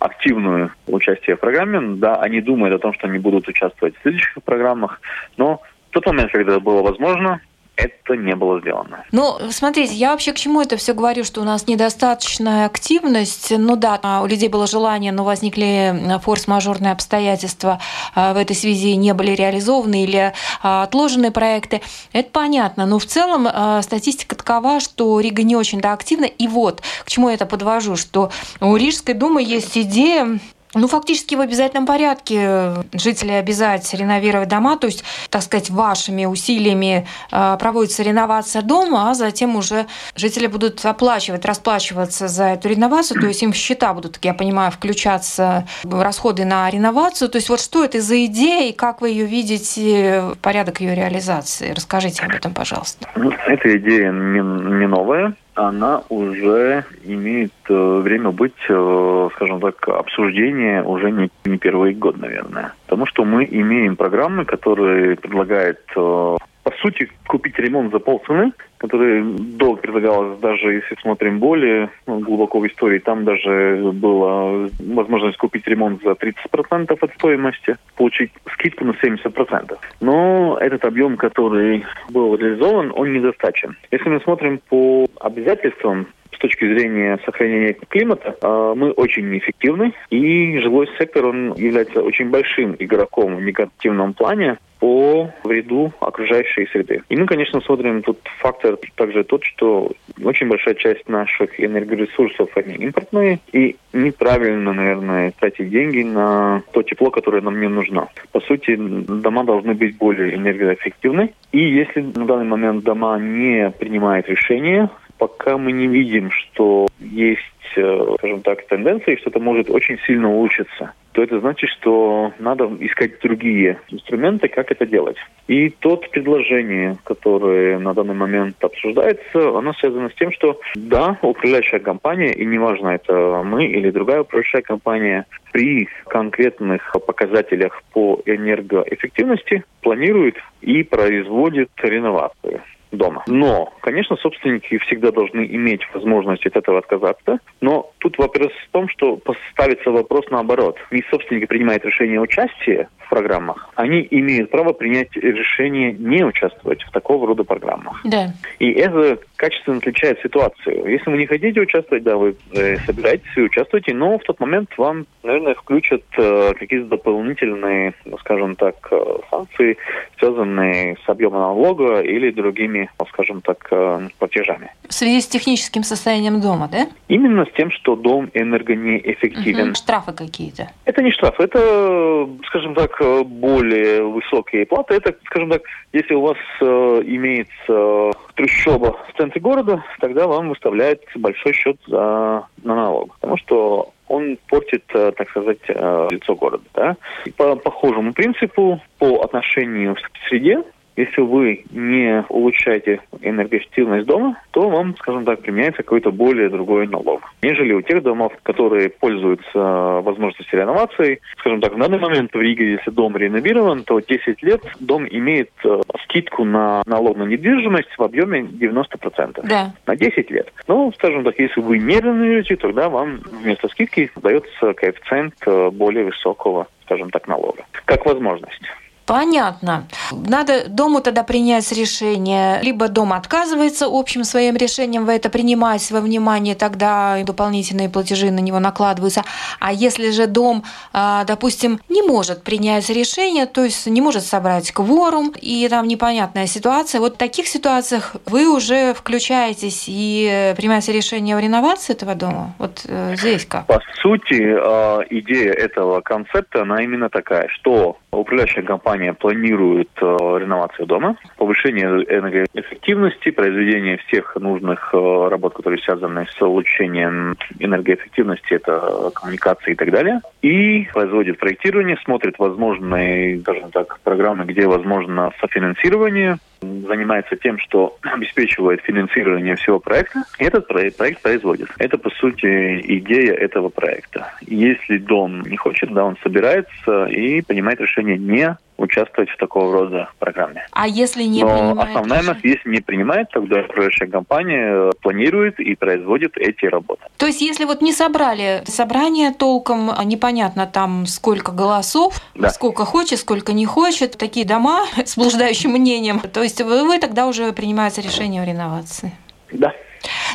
активную 0.00 0.72
участие 0.86 1.36
в 1.36 1.40
программе. 1.40 1.96
Да, 1.96 2.16
они 2.16 2.40
думают 2.40 2.74
о 2.74 2.78
том, 2.78 2.92
что 2.94 3.06
они 3.06 3.18
будут 3.18 3.48
участвовать 3.48 3.96
в 3.96 4.02
следующих 4.02 4.42
программах, 4.44 5.00
но 5.36 5.62
в 5.88 5.94
тот 5.94 6.06
момент, 6.06 6.32
когда 6.32 6.58
было 6.58 6.82
возможно, 6.82 7.40
это 7.76 8.16
не 8.16 8.34
было 8.34 8.60
сделано. 8.60 9.04
Ну, 9.12 9.38
смотрите, 9.50 9.94
я 9.94 10.10
вообще 10.10 10.32
к 10.32 10.36
чему 10.36 10.60
это 10.60 10.76
все 10.76 10.92
говорю, 10.92 11.24
что 11.24 11.40
у 11.40 11.44
нас 11.44 11.66
недостаточная 11.66 12.66
активность. 12.66 13.52
Ну 13.56 13.76
да, 13.76 14.20
у 14.22 14.26
людей 14.26 14.48
было 14.48 14.66
желание, 14.66 15.10
но 15.10 15.24
возникли 15.24 16.18
форс-мажорные 16.22 16.92
обстоятельства 16.92 17.80
а, 18.14 18.34
в 18.34 18.36
этой 18.36 18.54
связи, 18.54 18.94
не 18.96 19.14
были 19.14 19.32
реализованы 19.32 20.04
или 20.04 20.32
а, 20.62 20.82
отложены 20.82 21.30
проекты. 21.30 21.80
Это 22.12 22.28
понятно, 22.30 22.84
но 22.86 22.98
в 22.98 23.06
целом 23.06 23.48
а, 23.50 23.80
статистика 23.82 24.36
такова, 24.36 24.80
что 24.80 25.18
Рига 25.20 25.42
не 25.42 25.56
очень-то 25.56 25.92
активна. 25.92 26.26
И 26.26 26.48
вот 26.48 26.82
к 27.04 27.08
чему 27.08 27.28
я 27.28 27.34
это 27.34 27.46
подвожу, 27.46 27.96
что 27.96 28.30
у 28.60 28.76
Рижской 28.76 29.14
думы 29.14 29.42
есть 29.42 29.78
идея 29.78 30.38
ну, 30.74 30.88
фактически 30.88 31.34
в 31.34 31.40
обязательном 31.40 31.86
порядке 31.86 32.74
жители 32.92 33.32
обязать 33.32 33.92
реновировать 33.94 34.48
дома, 34.48 34.76
то 34.76 34.86
есть, 34.86 35.04
так 35.30 35.42
сказать, 35.42 35.70
вашими 35.70 36.24
усилиями 36.24 37.06
э, 37.30 37.56
проводится 37.58 38.02
реновация 38.02 38.62
дома, 38.62 39.10
а 39.10 39.14
затем 39.14 39.56
уже 39.56 39.86
жители 40.16 40.46
будут 40.46 40.84
оплачивать, 40.84 41.44
расплачиваться 41.44 42.28
за 42.28 42.44
эту 42.44 42.68
реновацию, 42.68 43.20
то 43.20 43.26
есть 43.26 43.42
им 43.42 43.52
в 43.52 43.56
счета 43.56 43.92
будут, 43.92 44.18
я 44.22 44.34
понимаю, 44.34 44.70
включаться 44.70 45.66
расходы 45.84 46.44
на 46.44 46.70
реновацию. 46.70 47.28
То 47.28 47.36
есть 47.36 47.48
вот 47.48 47.60
что 47.60 47.84
это 47.84 48.00
за 48.00 48.24
идея 48.26 48.70
и 48.70 48.72
как 48.72 49.00
вы 49.00 49.10
ее 49.10 49.26
видите, 49.26 50.32
порядок 50.40 50.80
ее 50.80 50.94
реализации? 50.94 51.72
Расскажите 51.72 52.22
об 52.24 52.32
этом, 52.32 52.54
пожалуйста. 52.54 53.08
Ну, 53.16 53.30
эта 53.46 53.76
идея 53.76 54.10
не, 54.10 54.40
не 54.40 54.86
новая 54.86 55.34
она 55.54 56.02
уже 56.08 56.84
имеет 57.04 57.52
э, 57.68 58.00
время 58.00 58.30
быть, 58.30 58.54
э, 58.68 59.28
скажем 59.34 59.60
так, 59.60 59.88
обсуждение 59.88 60.82
уже 60.82 61.10
не, 61.10 61.30
не 61.44 61.58
первый 61.58 61.94
год, 61.94 62.18
наверное. 62.18 62.72
Потому 62.86 63.06
что 63.06 63.24
мы 63.24 63.46
имеем 63.50 63.96
программы, 63.96 64.44
которые 64.44 65.16
предлагают 65.16 65.80
э, 65.94 66.36
по 66.62 66.70
сути, 66.80 67.10
купить 67.26 67.58
ремонт 67.58 67.92
за 67.92 67.98
полцены, 67.98 68.52
который 68.78 69.22
долго 69.22 69.80
предлагалось, 69.80 70.38
даже 70.38 70.74
если 70.74 70.96
смотрим 71.00 71.38
более 71.38 71.90
ну, 72.06 72.20
глубоко 72.20 72.60
в 72.60 72.66
истории, 72.66 72.98
там 72.98 73.24
даже 73.24 73.90
была 73.92 74.68
возможность 74.78 75.38
купить 75.38 75.66
ремонт 75.66 76.02
за 76.02 76.12
30% 76.12 76.96
от 77.00 77.14
стоимости, 77.14 77.76
получить 77.96 78.32
скидку 78.52 78.84
на 78.84 78.92
70%. 78.92 79.76
Но 80.00 80.56
этот 80.60 80.84
объем, 80.84 81.16
который 81.16 81.84
был 82.10 82.36
реализован, 82.36 82.92
он 82.94 83.12
недостаточен. 83.12 83.76
Если 83.90 84.08
мы 84.08 84.20
смотрим 84.20 84.60
по 84.68 85.06
обязательствам 85.20 86.06
с 86.34 86.38
точки 86.38 86.64
зрения 86.66 87.18
сохранения 87.24 87.76
климата 87.88 88.36
а, 88.40 88.74
мы 88.74 88.90
очень 88.92 89.30
неэффективны, 89.30 89.92
и 90.10 90.58
жилой 90.58 90.88
сектор 90.98 91.26
он 91.26 91.54
является 91.54 92.02
очень 92.02 92.30
большим 92.30 92.76
игроком 92.78 93.36
в 93.36 93.42
негативном 93.42 94.14
плане 94.14 94.58
по 94.82 95.30
вреду 95.44 95.92
окружающей 96.00 96.66
среды. 96.66 97.02
И 97.08 97.16
мы, 97.16 97.26
конечно, 97.26 97.60
смотрим 97.60 98.02
тут 98.02 98.18
фактор 98.40 98.76
также 98.96 99.22
тот, 99.22 99.44
что 99.44 99.92
очень 100.24 100.48
большая 100.48 100.74
часть 100.74 101.08
наших 101.08 101.60
энергоресурсов 101.60 102.50
они 102.56 102.74
импортные, 102.74 103.38
и 103.52 103.76
неправильно, 103.92 104.72
наверное, 104.72 105.32
тратить 105.38 105.70
деньги 105.70 106.02
на 106.02 106.64
то 106.72 106.82
тепло, 106.82 107.12
которое 107.12 107.42
нам 107.42 107.60
не 107.60 107.68
нужно. 107.68 108.08
По 108.32 108.40
сути, 108.40 108.74
дома 108.74 109.44
должны 109.44 109.74
быть 109.74 109.96
более 109.96 110.34
энергоэффективны. 110.34 111.32
И 111.52 111.60
если 111.60 112.00
на 112.00 112.26
данный 112.26 112.46
момент 112.46 112.82
дома 112.82 113.20
не 113.20 113.70
принимают 113.70 114.28
решения 114.28 114.90
пока 115.22 115.56
мы 115.56 115.70
не 115.70 115.86
видим, 115.86 116.32
что 116.32 116.88
есть, 116.98 117.76
э, 117.76 118.14
скажем 118.18 118.40
так, 118.40 118.66
тенденции, 118.66 119.14
что 119.14 119.30
это 119.30 119.38
может 119.38 119.70
очень 119.70 119.96
сильно 120.04 120.28
улучшиться, 120.28 120.94
то 121.12 121.22
это 121.22 121.38
значит, 121.38 121.70
что 121.70 122.32
надо 122.40 122.68
искать 122.80 123.20
другие 123.20 123.78
инструменты, 123.88 124.48
как 124.48 124.72
это 124.72 124.84
делать. 124.84 125.16
И 125.46 125.70
тот 125.70 126.10
предложение, 126.10 126.96
которое 127.04 127.78
на 127.78 127.94
данный 127.94 128.14
момент 128.14 128.56
обсуждается, 128.64 129.56
оно 129.56 129.72
связано 129.74 130.10
с 130.10 130.14
тем, 130.14 130.32
что 130.32 130.58
да, 130.74 131.16
управляющая 131.22 131.78
компания, 131.78 132.32
и 132.32 132.44
неважно, 132.44 132.88
это 132.88 133.42
мы 133.44 133.66
или 133.66 133.90
другая 133.90 134.22
управляющая 134.22 134.62
компания, 134.62 135.26
при 135.52 135.86
конкретных 136.08 136.96
показателях 137.06 137.80
по 137.92 138.20
энергоэффективности 138.26 139.62
планирует 139.82 140.34
и 140.62 140.82
производит 140.82 141.70
реновацию 141.80 142.60
дома. 142.92 143.24
Но, 143.26 143.72
конечно, 143.80 144.16
собственники 144.16 144.78
всегда 144.78 145.10
должны 145.10 145.46
иметь 145.46 145.80
возможность 145.94 146.46
от 146.46 146.56
этого 146.56 146.78
отказаться. 146.78 147.38
Но 147.60 147.90
тут 147.98 148.18
вопрос 148.18 148.52
в 148.68 148.70
том, 148.70 148.88
что 148.88 149.16
поставится 149.16 149.90
вопрос 149.90 150.26
наоборот. 150.30 150.76
Не 150.90 151.02
собственники 151.10 151.46
принимают 151.46 151.84
решение 151.84 152.18
о 152.18 152.22
участии 152.22 152.86
в 152.98 153.08
программах, 153.08 153.70
они 153.74 154.06
имеют 154.10 154.50
право 154.50 154.72
принять 154.72 155.14
решение 155.16 155.92
не 155.92 156.24
участвовать 156.24 156.82
в 156.82 156.90
такого 156.90 157.26
рода 157.26 157.44
программах. 157.44 158.00
Да. 158.04 158.32
И 158.58 158.70
это 158.72 159.18
качественно 159.42 159.78
отличает 159.78 160.20
ситуацию. 160.20 160.88
Если 160.88 161.10
вы 161.10 161.18
не 161.18 161.26
хотите 161.26 161.60
участвовать, 161.60 162.04
да, 162.04 162.16
вы 162.16 162.36
э, 162.52 162.76
собираетесь 162.86 163.26
и 163.36 163.40
участвуете, 163.40 163.92
но 163.92 164.16
в 164.16 164.22
тот 164.22 164.38
момент 164.38 164.70
вам, 164.78 165.04
наверное, 165.24 165.54
включат 165.54 166.02
э, 166.16 166.52
какие-то 166.56 166.86
дополнительные, 166.86 167.92
ну, 168.04 168.18
скажем 168.18 168.54
так, 168.54 168.76
э, 168.92 169.18
санкции, 169.30 169.76
связанные 170.20 170.96
с 171.04 171.08
объемом 171.08 171.40
налога 171.40 172.02
или 172.02 172.30
другими, 172.30 172.88
ну, 173.00 173.06
скажем 173.06 173.40
так, 173.40 173.66
э, 173.72 174.08
платежами. 174.20 174.70
В 174.88 174.94
связи 174.94 175.20
с 175.20 175.26
техническим 175.26 175.82
состоянием 175.82 176.40
дома, 176.40 176.68
да? 176.70 176.86
Именно 177.08 177.44
с 177.46 177.52
тем, 177.56 177.72
что 177.72 177.96
дом 177.96 178.30
энергонеэффективен. 178.34 179.70
Угу. 179.70 179.74
Штрафы 179.74 180.12
какие-то? 180.12 180.70
Это 180.84 181.02
не 181.02 181.10
штрафы, 181.10 181.42
это, 181.42 182.28
скажем 182.46 182.76
так, 182.76 182.96
более 183.26 184.04
высокие 184.04 184.66
платы. 184.66 184.94
Это, 184.94 185.16
скажем 185.24 185.50
так, 185.50 185.62
если 185.92 186.14
у 186.14 186.20
вас 186.20 186.38
э, 186.60 187.02
имеется 187.06 188.12
трущоба 188.34 188.96
в 189.08 189.16
центре 189.16 189.31
города, 189.40 189.84
тогда 190.00 190.26
вам 190.26 190.48
выставляют 190.48 191.02
большой 191.14 191.52
счет 191.52 191.76
за, 191.86 192.46
на 192.62 192.74
налог. 192.74 193.14
Потому 193.14 193.36
что 193.36 193.92
он 194.08 194.38
портит, 194.48 194.84
э, 194.94 195.12
так 195.16 195.30
сказать, 195.30 195.58
э, 195.68 196.08
лицо 196.10 196.34
города. 196.34 196.64
Да? 196.74 196.96
По 197.36 197.56
похожему 197.56 198.12
принципу, 198.12 198.80
по 198.98 199.22
отношению 199.22 199.94
к 199.94 200.28
среде, 200.28 200.62
если 200.96 201.22
вы 201.22 201.64
не 201.70 202.24
улучшаете 202.28 203.00
энергоэффективность 203.20 204.06
дома, 204.06 204.38
то 204.50 204.68
вам, 204.68 204.96
скажем 204.98 205.24
так, 205.24 205.40
применяется 205.40 205.82
какой-то 205.82 206.10
более 206.10 206.48
другой 206.48 206.86
налог. 206.86 207.22
Нежели 207.42 207.72
у 207.72 207.82
тех 207.82 208.02
домов, 208.02 208.32
которые 208.42 208.90
пользуются 208.90 210.00
возможностью 210.02 210.60
реновации. 210.60 211.20
Скажем 211.38 211.60
так, 211.60 211.74
в 211.74 211.78
данный 211.78 211.98
момент 211.98 212.32
в 212.32 212.40
Риге, 212.40 212.72
если 212.72 212.90
дом 212.90 213.16
реновирован, 213.16 213.84
то 213.84 214.00
10 214.00 214.42
лет 214.42 214.62
дом 214.80 215.06
имеет 215.08 215.50
э, 215.64 215.80
скидку 216.04 216.44
на 216.44 216.82
налог 216.86 217.16
на 217.16 217.24
недвижимость 217.24 217.96
в 217.96 218.02
объеме 218.02 218.40
90%. 218.40 219.40
Да. 219.44 219.72
На 219.86 219.96
10 219.96 220.30
лет. 220.30 220.52
Ну, 220.68 220.92
скажем 220.94 221.24
так, 221.24 221.38
если 221.38 221.60
вы 221.60 221.78
не 221.78 221.98
реновируете, 221.98 222.56
тогда 222.56 222.88
вам 222.88 223.20
вместо 223.42 223.68
скидки 223.68 224.10
дается 224.16 224.74
коэффициент 224.74 225.34
э, 225.46 225.70
более 225.70 226.04
высокого, 226.04 226.66
скажем 226.84 227.10
так, 227.10 227.28
налога. 227.28 227.64
Как 227.84 228.04
возможность. 228.06 228.62
Понятно. 229.06 229.86
Надо 230.10 230.68
дому 230.68 231.00
тогда 231.00 231.22
принять 231.22 231.70
решение. 231.72 232.60
Либо 232.62 232.88
дом 232.88 233.12
отказывается 233.12 233.86
общим 233.90 234.24
своим 234.24 234.56
решением, 234.56 235.06
вы 235.06 235.14
это 235.14 235.28
принимаете 235.28 235.94
во 235.94 236.00
внимание, 236.00 236.54
тогда 236.54 237.18
дополнительные 237.24 237.88
платежи 237.88 238.30
на 238.30 238.38
него 238.38 238.60
накладываются. 238.60 239.24
А 239.58 239.72
если 239.72 240.10
же 240.10 240.26
дом, 240.26 240.64
а, 240.92 241.24
допустим, 241.24 241.80
не 241.88 242.02
может 242.02 242.42
принять 242.42 242.88
решение, 242.90 243.46
то 243.46 243.64
есть 243.64 243.86
не 243.86 244.00
может 244.00 244.24
собрать 244.24 244.70
кворум, 244.72 245.32
и 245.40 245.68
там 245.68 245.88
непонятная 245.88 246.46
ситуация, 246.46 247.00
вот 247.00 247.14
в 247.14 247.18
таких 247.18 247.48
ситуациях 247.48 248.16
вы 248.26 248.48
уже 248.48 248.94
включаетесь 248.94 249.84
и 249.88 250.54
принимаете 250.56 250.92
решение 250.92 251.36
о 251.36 251.40
реновации 251.40 251.92
этого 251.92 252.14
дома? 252.14 252.54
Вот 252.58 252.82
э, 252.86 253.16
здесь 253.16 253.46
как? 253.46 253.66
По 253.66 253.80
сути, 254.00 254.54
а, 254.56 255.00
идея 255.10 255.52
этого 255.52 256.00
концепта, 256.00 256.62
она 256.62 256.82
именно 256.82 257.08
такая, 257.08 257.48
что 257.48 257.96
управляющая 258.12 258.62
компания 258.62 259.14
планирует 259.14 259.88
э, 260.00 260.04
реновацию 260.04 260.86
дома, 260.86 261.16
повышение 261.38 261.86
энергоэффективности, 261.86 263.30
произведение 263.30 263.96
всех 264.06 264.36
нужных 264.36 264.90
э, 264.92 265.28
работ, 265.30 265.54
которые 265.54 265.80
связаны 265.82 266.26
с 266.26 266.42
улучшением 266.42 267.36
энергоэффективности, 267.58 268.54
это 268.54 269.10
коммуникации 269.14 269.72
и 269.72 269.74
так 269.74 269.90
далее, 269.90 270.20
и 270.42 270.86
производит 270.92 271.38
проектирование, 271.38 271.96
смотрит 272.04 272.38
возможные, 272.38 273.40
скажем 273.40 273.70
так, 273.70 273.98
программы, 274.00 274.44
где 274.44 274.66
возможно 274.66 275.32
софинансирование, 275.40 276.38
занимается 276.62 277.36
тем, 277.36 277.58
что 277.58 277.96
обеспечивает 278.02 278.80
финансирование 278.82 279.56
всего 279.56 279.78
проекта, 279.78 280.22
и 280.38 280.44
этот 280.44 280.68
проект, 280.68 280.96
проект 280.98 281.22
производит. 281.22 281.68
Это, 281.78 281.98
по 281.98 282.10
сути, 282.10 282.80
идея 282.98 283.34
этого 283.34 283.68
проекта. 283.68 284.32
Если 284.42 284.98
дом 284.98 285.42
не 285.42 285.56
хочет, 285.56 285.92
да, 285.92 286.04
он 286.04 286.16
собирается 286.22 287.06
и 287.06 287.40
принимает 287.40 287.80
решение 287.80 288.01
не 288.10 288.56
участвовать 288.78 289.30
в 289.30 289.36
такого 289.36 289.72
рода 289.72 290.10
программе. 290.18 290.66
А 290.72 290.88
если 290.88 291.22
не 291.22 291.42
Но 291.44 291.50
принимает 291.50 291.88
основная 291.90 292.18
решение? 292.18 292.34
масса, 292.34 292.48
если 292.48 292.68
не 292.68 292.80
принимает, 292.80 293.30
тогда 293.30 293.60
управляющая 293.60 294.08
компания 294.08 294.88
э, 294.88 294.90
планирует 295.00 295.60
и 295.60 295.74
производит 295.76 296.36
эти 296.36 296.66
работы. 296.66 297.02
То 297.16 297.26
есть, 297.26 297.40
если 297.40 297.64
вот 297.64 297.80
не 297.80 297.92
собрали 297.92 298.62
собрание 298.66 299.32
толком, 299.32 299.90
а 299.96 300.02
непонятно 300.04 300.66
там 300.66 301.06
сколько 301.06 301.52
голосов, 301.52 302.20
Да. 302.34 302.50
сколько 302.50 302.84
хочет, 302.84 303.20
сколько 303.20 303.52
не 303.52 303.66
хочет, 303.66 304.18
такие 304.18 304.44
дома 304.44 304.80
с 305.04 305.16
блуждающим 305.16 305.70
мнением, 305.70 306.18
то 306.18 306.42
есть 306.42 306.60
вы, 306.60 306.84
вы 306.84 306.98
тогда 306.98 307.28
уже 307.28 307.52
принимаете 307.52 308.02
решение 308.02 308.42
о 308.42 308.44
реновации. 308.44 309.12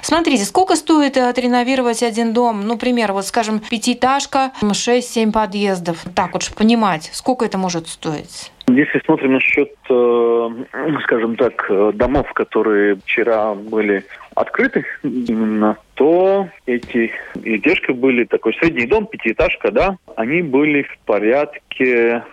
Смотрите, 0.01 0.45
сколько 0.45 0.75
стоит 0.75 1.17
э, 1.17 1.29
отреновировать 1.29 2.03
один 2.03 2.33
дом? 2.33 2.61
Ну, 2.61 2.73
например, 2.73 3.13
вот, 3.13 3.25
скажем, 3.25 3.59
пятиэтажка, 3.59 4.51
6-7 4.61 5.31
подъездов. 5.31 6.05
Так 6.15 6.33
вот, 6.33 6.43
чтобы 6.43 6.59
понимать, 6.59 7.09
сколько 7.13 7.45
это 7.45 7.57
может 7.57 7.87
стоить? 7.87 8.51
Если 8.69 8.99
смотрим 9.05 9.33
насчет, 9.33 9.71
э, 9.89 10.49
скажем 11.03 11.35
так, 11.37 11.65
э, 11.69 11.91
домов, 11.93 12.31
которые 12.33 12.97
вчера 12.97 13.53
были 13.53 14.05
открыты 14.35 14.85
именно, 15.03 15.77
то 15.95 16.49
эти 16.65 17.11
издержки 17.35 17.91
были 17.91 18.25
такой 18.25 18.53
средний 18.55 18.85
дом, 18.85 19.07
пятиэтажка, 19.07 19.71
да, 19.71 19.97
они 20.15 20.41
были 20.41 20.83
в 20.83 20.97
порядке 21.05 22.23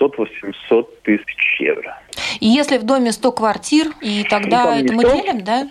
600-800 0.00 0.86
тысяч 1.02 1.60
евро. 1.60 1.98
И 2.40 2.46
если 2.46 2.78
в 2.78 2.84
доме 2.84 3.10
100 3.10 3.32
квартир, 3.32 3.86
и 4.00 4.24
тогда 4.24 4.66
там 4.66 4.78
не 4.78 4.84
это 4.84 4.94
мы 4.94 5.02
100. 5.02 5.14
делим, 5.14 5.44
да? 5.44 5.68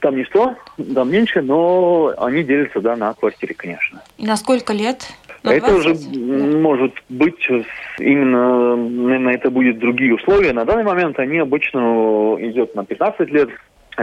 Там 0.00 0.16
не 0.16 0.24
100, 0.24 0.54
там 0.94 1.10
меньше, 1.10 1.40
но 1.40 2.12
они 2.18 2.42
делятся, 2.42 2.80
да, 2.80 2.96
на 2.96 3.14
квартиры, 3.14 3.54
конечно. 3.54 4.02
И 4.18 4.26
на 4.26 4.36
сколько 4.36 4.72
лет? 4.72 5.06
На 5.42 5.52
это 5.54 5.70
20? 5.70 5.78
уже 5.78 6.18
м, 6.18 6.62
может 6.62 6.92
быть 7.08 7.48
именно, 7.98 8.76
наверное, 8.76 9.34
это 9.34 9.50
будет 9.50 9.78
другие 9.78 10.14
условия. 10.14 10.52
На 10.52 10.64
данный 10.64 10.84
момент 10.84 11.18
они 11.18 11.38
обычно 11.38 12.36
идет 12.40 12.74
на 12.74 12.84
15 12.84 13.30
лет. 13.30 13.48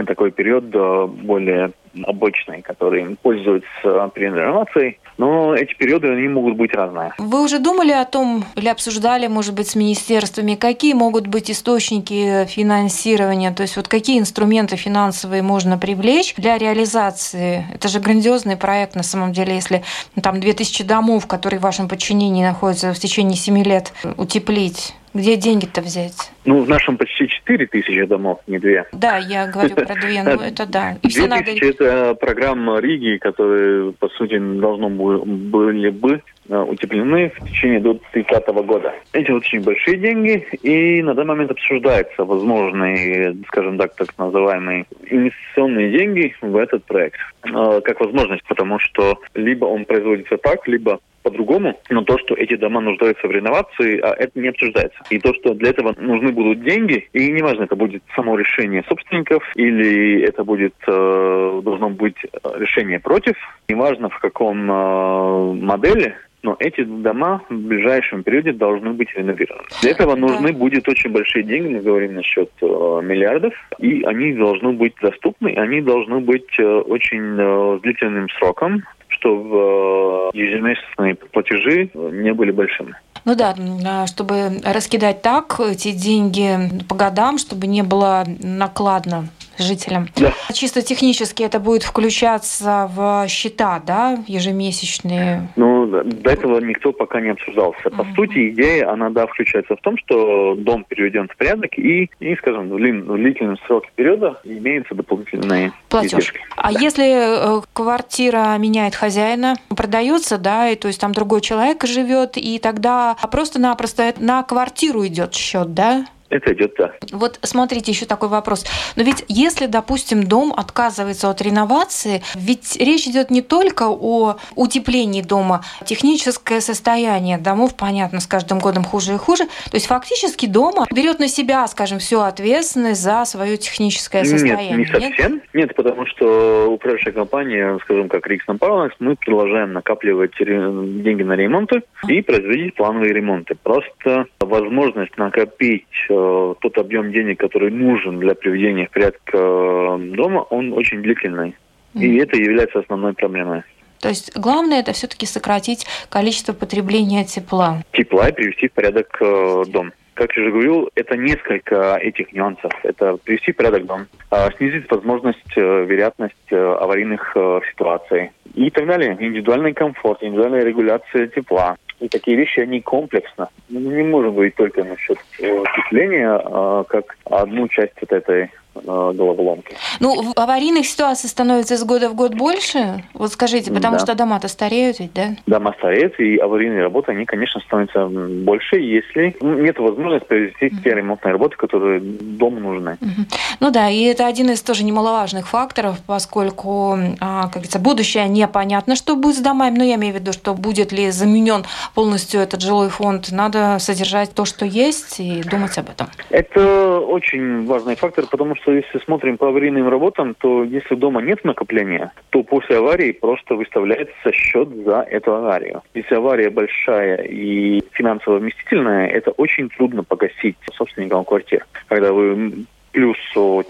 Такой 0.04 0.30
период 0.30 0.64
э, 0.74 1.06
более 1.06 1.72
обычный, 2.04 2.62
который 2.62 3.16
пользуется 3.22 4.10
при 4.14 4.24
реновации. 4.24 4.98
Но 5.18 5.54
эти 5.54 5.74
периоды, 5.74 6.08
они 6.08 6.28
могут 6.28 6.56
быть 6.56 6.74
разные. 6.74 7.12
Вы 7.18 7.42
уже 7.42 7.58
думали 7.58 7.92
о 7.92 8.04
том 8.04 8.44
или 8.54 8.68
обсуждали, 8.68 9.26
может 9.28 9.54
быть, 9.54 9.68
с 9.68 9.74
министерствами, 9.74 10.54
какие 10.54 10.92
могут 10.92 11.26
быть 11.26 11.50
источники 11.50 12.44
финансирования, 12.46 13.50
то 13.52 13.62
есть 13.62 13.76
вот 13.76 13.88
какие 13.88 14.18
инструменты 14.18 14.76
финансовые 14.76 15.42
можно 15.42 15.78
привлечь 15.78 16.34
для 16.36 16.58
реализации? 16.58 17.64
Это 17.72 17.88
же 17.88 18.00
грандиозный 18.00 18.56
проект 18.56 18.94
на 18.94 19.02
самом 19.02 19.32
деле, 19.32 19.54
если 19.54 19.82
ну, 20.14 20.22
там 20.22 20.40
2000 20.40 20.84
домов, 20.84 21.26
которые 21.26 21.60
в 21.60 21.62
вашем 21.62 21.88
подчинении 21.88 22.44
находятся 22.44 22.92
в 22.92 22.98
течение 22.98 23.36
7 23.36 23.62
лет, 23.62 23.92
утеплить. 24.16 24.94
Где 25.16 25.36
деньги-то 25.36 25.80
взять? 25.80 26.30
Ну, 26.44 26.62
в 26.62 26.68
нашем 26.68 26.98
почти 26.98 27.26
4 27.26 27.66
тысячи 27.68 28.04
домов, 28.04 28.40
не 28.46 28.58
две. 28.58 28.84
Да, 28.92 29.16
я 29.16 29.46
говорю 29.46 29.74
про 29.74 29.94
две, 29.94 30.22
ну 30.22 30.32
это 30.42 30.66
да. 30.66 30.98
И 31.02 31.08
все 31.08 31.26
надо... 31.26 31.44
2000 31.44 31.64
это 31.64 32.14
программа 32.14 32.80
Риги, 32.80 33.16
которые, 33.16 33.92
по 33.92 34.08
сути, 34.10 34.38
должно 34.38 34.90
были 34.90 35.88
бы 35.88 36.20
э, 36.50 36.58
утеплены 36.58 37.30
в 37.30 37.48
течение 37.48 37.80
до 37.80 37.98
30 38.12 38.46
года. 38.66 38.92
Эти 39.14 39.30
очень 39.30 39.62
большие 39.62 39.96
деньги, 39.96 40.46
и 40.62 41.02
на 41.02 41.14
данный 41.14 41.28
момент 41.30 41.50
обсуждаются 41.52 42.24
возможные, 42.24 43.34
скажем 43.46 43.78
так, 43.78 43.94
так 43.94 44.08
называемые 44.18 44.84
инвестиционные 45.08 45.96
деньги 45.96 46.34
в 46.42 46.56
этот 46.56 46.84
проект. 46.84 47.18
Э, 47.44 47.80
Как 47.82 48.00
возможность, 48.00 48.44
потому 48.44 48.78
что 48.80 49.18
либо 49.34 49.64
он 49.64 49.86
производится 49.86 50.36
так, 50.36 50.68
либо 50.68 51.00
по-другому, 51.26 51.74
но 51.90 52.02
то, 52.02 52.18
что 52.18 52.34
эти 52.36 52.54
дома 52.54 52.80
нуждаются 52.80 53.26
в 53.26 53.30
реновации, 53.32 53.98
а 53.98 54.14
это 54.14 54.38
не 54.38 54.48
обсуждается. 54.48 54.98
И 55.10 55.18
то, 55.18 55.34
что 55.34 55.54
для 55.54 55.70
этого 55.70 55.92
нужны 55.98 56.30
будут 56.30 56.62
деньги, 56.62 57.08
и 57.12 57.32
неважно, 57.32 57.64
это 57.64 57.74
будет 57.74 58.02
само 58.14 58.36
решение 58.38 58.84
собственников 58.88 59.42
или 59.56 60.22
это 60.22 60.44
будет 60.44 60.74
э, 60.86 61.60
должно 61.64 61.90
быть 61.90 62.16
решение 62.58 63.00
против, 63.00 63.34
неважно 63.68 64.08
в 64.08 64.18
каком 64.20 64.70
э, 64.70 65.52
модели, 65.54 66.14
но 66.44 66.54
эти 66.60 66.84
дома 66.84 67.42
в 67.50 67.54
ближайшем 67.54 68.22
периоде 68.22 68.52
должны 68.52 68.92
быть 68.92 69.08
реновированы. 69.16 69.64
Для 69.82 69.90
этого 69.90 70.14
Да. 70.14 70.20
нужны 70.20 70.52
будут 70.52 70.88
очень 70.88 71.10
большие 71.10 71.42
деньги, 71.42 71.74
мы 71.74 71.80
говорим 71.80 72.14
насчет 72.14 72.50
э, 72.62 72.66
миллиардов, 73.02 73.52
и 73.80 74.04
они 74.04 74.32
должны 74.34 74.72
быть 74.74 74.94
доступны, 75.02 75.48
они 75.56 75.80
должны 75.80 76.20
быть 76.20 76.54
э, 76.60 76.64
очень 76.64 77.36
э, 77.36 77.80
длительным 77.82 78.28
сроком, 78.38 78.84
чтобы 79.18 80.30
э, 80.34 80.38
ежемесячные 80.38 81.14
платежи 81.14 81.90
не 81.94 82.32
были 82.32 82.50
большими. 82.50 82.94
Ну 83.24 83.34
да, 83.34 83.54
а, 83.84 84.06
чтобы 84.06 84.60
раскидать 84.64 85.22
так 85.22 85.58
эти 85.60 85.90
деньги 85.90 86.58
по 86.88 86.94
годам, 86.94 87.38
чтобы 87.38 87.66
не 87.66 87.82
было 87.82 88.24
накладно 88.42 89.28
жителям. 89.58 90.08
Да. 90.16 90.32
Чисто 90.52 90.82
технически 90.82 91.42
это 91.42 91.58
будет 91.60 91.82
включаться 91.82 92.90
в 92.94 93.26
счета, 93.28 93.80
да, 93.86 94.18
ежемесячные. 94.26 95.48
Ну, 95.56 95.86
до 95.86 96.30
этого 96.30 96.60
никто 96.60 96.92
пока 96.92 97.20
не 97.20 97.30
обсуждался. 97.30 97.90
По 97.90 98.04
Мгм. 98.04 98.14
сути, 98.14 98.50
идея, 98.50 98.90
она, 98.92 99.10
да, 99.10 99.26
включается 99.26 99.76
в 99.76 99.80
том, 99.80 99.96
что 99.98 100.54
дом 100.56 100.84
переведен 100.88 101.28
в 101.28 101.36
порядок 101.36 101.78
и, 101.78 102.10
и 102.20 102.36
скажем, 102.36 102.68
в 102.70 102.76
длин- 102.76 103.04
в 103.04 103.16
длительном 103.16 103.56
сроке 103.66 103.88
периода 103.94 104.40
имеются 104.44 104.94
дополнительные 104.94 105.72
Платеж. 105.88 106.10
издержки. 106.12 106.40
А 106.56 106.72
если 106.72 107.58
э, 107.58 107.62
квартира 107.72 108.56
меняет 108.58 108.94
хозяина, 108.94 109.54
продается, 109.76 110.38
да, 110.38 110.68
и 110.70 110.76
то 110.76 110.88
есть 110.88 111.00
там 111.00 111.12
другой 111.12 111.40
человек 111.40 111.84
живет, 111.84 112.36
и 112.36 112.58
тогда 112.58 113.16
просто-напросто 113.30 114.12
на 114.18 114.42
квартиру 114.42 115.06
идет 115.06 115.34
счет, 115.34 115.74
да? 115.74 116.06
Это 116.28 116.52
идет, 116.52 116.74
да. 116.78 116.92
Вот 117.12 117.38
смотрите, 117.42 117.92
еще 117.92 118.06
такой 118.06 118.28
вопрос. 118.28 118.64
Но 118.96 119.02
ведь 119.02 119.24
если, 119.28 119.66
допустим, 119.66 120.24
дом 120.24 120.52
отказывается 120.56 121.30
от 121.30 121.40
реновации, 121.42 122.22
ведь 122.34 122.76
речь 122.76 123.06
идет 123.06 123.30
не 123.30 123.42
только 123.42 123.84
о 123.88 124.36
утеплении 124.54 125.22
дома, 125.22 125.64
техническое 125.84 126.60
состояние 126.60 127.38
домов, 127.38 127.76
понятно, 127.76 128.20
с 128.20 128.26
каждым 128.26 128.58
годом 128.58 128.84
хуже 128.84 129.14
и 129.14 129.18
хуже. 129.18 129.44
То 129.44 129.74
есть 129.74 129.86
фактически 129.86 130.46
дома 130.46 130.86
берет 130.92 131.18
на 131.18 131.28
себя, 131.28 131.66
скажем, 131.68 131.98
всю 131.98 132.20
ответственность 132.20 133.00
за 133.00 133.24
свое 133.24 133.56
техническое 133.56 134.24
состояние. 134.24 134.78
Нет, 134.78 134.78
не 134.78 134.86
совсем. 134.86 135.42
Нет, 135.52 135.74
потому 135.74 136.06
что 136.06 136.66
управляющая 136.70 137.12
компания, 137.12 137.78
скажем, 137.82 138.08
как 138.08 138.26
Риксон 138.26 138.58
Пауэрс, 138.58 138.94
мы 138.98 139.16
продолжаем 139.16 139.72
накапливать 139.72 140.32
деньги 140.38 141.22
на 141.22 141.34
ремонты 141.34 141.82
и 142.08 142.22
производить 142.22 142.74
плановые 142.74 143.12
ремонты. 143.12 143.54
Просто 143.62 144.26
возможность 144.40 145.16
накопить 145.16 145.86
э, 146.16 146.54
тот 146.60 146.78
объем 146.78 147.12
денег, 147.12 147.38
который 147.40 147.70
нужен 147.70 148.18
для 148.18 148.34
приведения 148.34 148.86
в 148.86 148.90
порядок 148.90 149.20
э, 149.32 149.98
дома, 150.14 150.40
он 150.50 150.72
очень 150.72 151.02
длительный. 151.02 151.54
И 151.94 152.08
Мгм. 152.08 152.20
это 152.20 152.36
является 152.36 152.78
основной 152.80 153.12
проблемой. 153.14 153.62
То 154.00 154.08
есть 154.08 154.36
главное 154.36 154.80
это 154.80 154.92
все-таки 154.92 155.26
сократить 155.26 155.86
количество 156.10 156.52
потребления 156.52 157.24
тепла. 157.24 157.82
Тепла 157.92 158.28
и 158.28 158.32
привести 158.32 158.68
в 158.68 158.72
порядок 158.72 159.16
э, 159.20 159.64
дом. 159.68 159.92
Как 160.14 160.34
я 160.34 160.42
уже 160.44 160.52
говорил, 160.52 160.90
это 160.94 161.14
несколько 161.16 161.96
этих 161.96 162.32
нюансов. 162.32 162.72
Это 162.84 163.16
привести 163.18 163.52
в 163.52 163.56
порядок 163.56 163.84
дом, 163.84 164.06
а, 164.30 164.50
снизить 164.52 164.90
возможность, 164.90 165.56
э, 165.56 165.84
вероятность 165.84 166.34
э, 166.50 166.56
аварийных 166.56 167.32
э, 167.36 167.60
ситуаций 167.70 168.30
и 168.54 168.70
так 168.70 168.86
далее. 168.86 169.12
Индивидуальный 169.20 169.74
комфорт, 169.74 170.22
индивидуальная 170.22 170.64
регуляция 170.64 171.26
тепла. 171.26 171.76
И 172.00 172.08
такие 172.08 172.36
вещи, 172.36 172.60
они 172.60 172.80
комплексно. 172.80 173.48
Мы 173.68 173.80
не 173.80 174.02
можем 174.02 174.34
говорить 174.34 174.54
только 174.54 174.84
насчет 174.84 175.18
утепления, 175.38 176.30
а 176.30 176.84
как 176.84 177.16
одну 177.24 177.68
часть 177.68 177.94
вот 178.00 178.12
этой 178.12 178.44
Э, 178.44 178.65
головоломки. 178.84 179.76
Ну, 180.00 180.32
аварийных 180.36 180.86
ситуаций 180.86 181.28
становится 181.28 181.74
из 181.74 181.84
года 181.84 182.08
в 182.08 182.14
год 182.14 182.34
больше? 182.34 183.04
Вот 183.14 183.32
скажите, 183.32 183.72
потому 183.72 183.96
да. 183.96 184.04
что 184.04 184.14
дома-то 184.14 184.48
стареют 184.48 184.98
ведь, 184.98 185.12
да? 185.12 185.36
Дома 185.46 185.74
стареют, 185.78 186.18
и 186.18 186.36
аварийные 186.36 186.82
работы, 186.82 187.12
они, 187.12 187.24
конечно, 187.24 187.60
становятся 187.60 188.06
больше, 188.06 188.76
если 188.76 189.36
нет 189.40 189.78
возможности 189.78 190.26
провести 190.26 190.66
mm-hmm. 190.66 190.82
те 190.82 190.94
ремонтные 190.94 191.32
работы, 191.32 191.56
которые 191.56 192.00
дому 192.00 192.60
нужны. 192.60 192.98
Mm-hmm. 193.00 193.34
Ну 193.60 193.70
да, 193.70 193.88
и 193.88 194.02
это 194.02 194.26
один 194.26 194.50
из 194.50 194.62
тоже 194.62 194.84
немаловажных 194.84 195.48
факторов, 195.48 195.98
поскольку, 196.06 196.98
а, 197.20 197.42
как 197.44 197.52
говорится, 197.52 197.78
будущее 197.78 198.28
непонятно, 198.28 198.96
что 198.96 199.16
будет 199.16 199.36
с 199.36 199.40
домами, 199.40 199.78
но 199.78 199.84
я 199.84 199.94
имею 199.96 200.14
в 200.14 200.18
виду, 200.18 200.32
что 200.32 200.54
будет 200.54 200.92
ли 200.92 201.10
заменен 201.10 201.64
полностью 201.94 202.40
этот 202.40 202.62
жилой 202.62 202.88
фонд. 202.88 203.30
Надо 203.30 203.78
содержать 203.78 204.34
то, 204.34 204.44
что 204.44 204.64
есть, 204.64 205.20
и 205.20 205.42
думать 205.42 205.76
об 205.78 205.90
этом. 205.90 206.08
Это 206.30 207.00
очень 207.00 207.66
важный 207.66 207.96
фактор, 207.96 208.26
потому 208.26 208.56
что 208.56 208.65
что 208.66 208.72
если 208.72 208.98
смотрим 208.98 209.38
по 209.38 209.48
аварийным 209.48 209.88
работам, 209.88 210.34
то 210.34 210.64
если 210.64 210.96
дома 210.96 211.22
нет 211.22 211.44
накопления, 211.44 212.10
то 212.30 212.42
после 212.42 212.78
аварии 212.78 213.12
просто 213.12 213.54
выставляется 213.54 214.32
счет 214.32 214.68
за 214.84 215.06
эту 215.08 215.36
аварию. 215.36 215.82
Если 215.94 216.16
авария 216.16 216.50
большая 216.50 217.18
и 217.22 217.80
финансово 217.92 218.38
вместительная, 218.38 219.06
это 219.06 219.30
очень 219.30 219.68
трудно 219.68 220.02
погасить 220.02 220.56
собственникам 220.74 221.24
квартир. 221.24 221.64
Когда 221.86 222.12
вы 222.12 222.66
плюс 222.96 223.18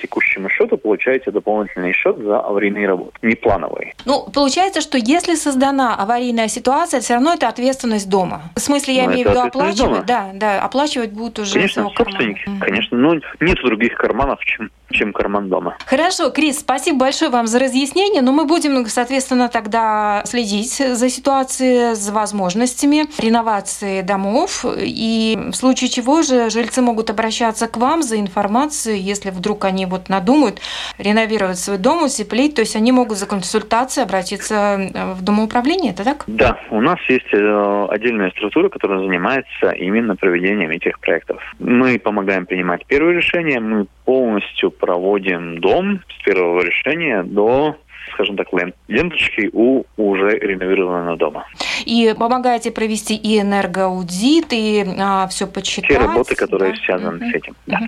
текущему 0.01 0.49
счету 0.49 0.79
получаете 0.79 1.33
дополнительный 1.33 1.93
счет 1.93 2.17
за 2.17 2.39
аварийные 2.39 2.87
работы, 2.87 3.19
не 3.23 3.35
плановые. 3.35 3.93
Ну, 4.05 4.25
получается, 4.33 4.81
что 4.81 4.99
если 4.99 5.35
создана 5.35 5.97
аварийная 5.97 6.47
ситуация, 6.47 7.01
все 7.01 7.15
равно 7.15 7.35
это 7.35 7.49
ответственность 7.49 8.09
дома. 8.09 8.43
В 8.55 8.61
смысле, 8.61 8.95
я 8.95 9.07
ну, 9.07 9.13
имею 9.15 9.27
в 9.27 9.31
виду 9.33 9.41
оплачивать, 9.41 9.79
дома. 9.79 10.05
да, 10.07 10.31
да, 10.33 10.63
оплачивать 10.63 11.11
будут 11.11 11.41
уже 11.41 11.55
Конечно, 11.55 11.91
собственники, 11.97 12.45
кармана. 12.45 12.65
конечно, 12.65 12.97
но 12.97 13.15
нет 13.41 13.59
других 13.65 13.95
карманов, 13.97 14.45
чем, 14.45 14.71
чем 14.91 15.13
карман 15.13 15.49
дома. 15.49 15.77
Хорошо, 15.87 16.31
Крис, 16.31 16.61
спасибо 16.61 16.99
большое 16.99 17.31
вам 17.31 17.47
за 17.47 17.59
разъяснение, 17.59 18.23
но 18.23 18.33
мы 18.33 18.45
будем, 18.45 18.87
соответственно, 18.87 19.49
тогда 19.49 20.23
следить 20.25 20.77
за 20.77 21.09
ситуацией, 21.09 21.95
за 21.95 22.13
возможностями 22.13 23.07
реновации 23.21 24.03
домов, 24.03 24.65
и 24.77 25.39
в 25.51 25.55
случае 25.55 25.91
чего 25.91 26.23
же 26.23 26.51
жильцы 26.51 26.83
могут 26.83 27.11
обращаться 27.11 27.67
к 27.69 27.77
вам 27.77 28.03
за 28.03 28.21
информацией, 28.21 28.99
если 28.99 29.31
вдруг 29.31 29.65
они 29.65 29.87
вот 29.87 30.09
надумают 30.09 30.61
реновировать 30.99 31.59
свой 31.59 31.79
дом, 31.79 32.05
утеплить, 32.05 32.55
то 32.55 32.61
есть 32.61 32.77
они 32.77 32.93
могут 32.93 33.19
за 33.19 33.27
консультацией 33.27 34.05
обратиться 34.05 34.55
э, 34.55 35.13
в 35.15 35.23
домоуправление, 35.23 35.93
это 35.93 36.05
так? 36.05 36.25
Да, 36.27 36.59
у 36.71 36.81
нас 36.81 36.99
есть 37.09 37.33
э, 37.33 37.87
отдельная 37.91 38.31
структура, 38.31 38.69
которая 38.69 39.01
занимается 39.01 39.71
именно 39.71 40.17
проведением 40.17 40.71
этих 40.71 40.99
проектов. 41.01 41.43
Мы 41.59 41.99
помогаем 41.99 42.47
принимать 42.47 42.87
первые 42.87 43.17
решения, 43.17 43.61
мы 43.61 43.87
полностью 44.05 44.71
проводим 44.79 45.61
дом 45.61 46.01
с 46.09 46.25
первого 46.25 46.63
решения 46.63 47.23
до 47.23 47.77
скажем 48.13 48.37
так, 48.37 48.49
ленточки 48.89 49.51
у 49.53 49.85
уже 49.97 50.39
реновированного 50.39 51.17
дома. 51.17 51.47
И 51.85 52.15
помогаете 52.19 52.71
провести 52.71 53.15
и 53.15 53.41
энергоаудит, 53.41 54.47
и 54.53 54.85
а, 54.99 55.27
все 55.29 55.47
почитать. 55.47 55.91
Те 55.91 55.99
работы, 55.99 56.35
которые 56.35 56.73
да? 56.73 56.79
связаны 56.79 57.19
угу. 57.19 57.31
с 57.31 57.35
этим. 57.35 57.57
Да. 57.67 57.81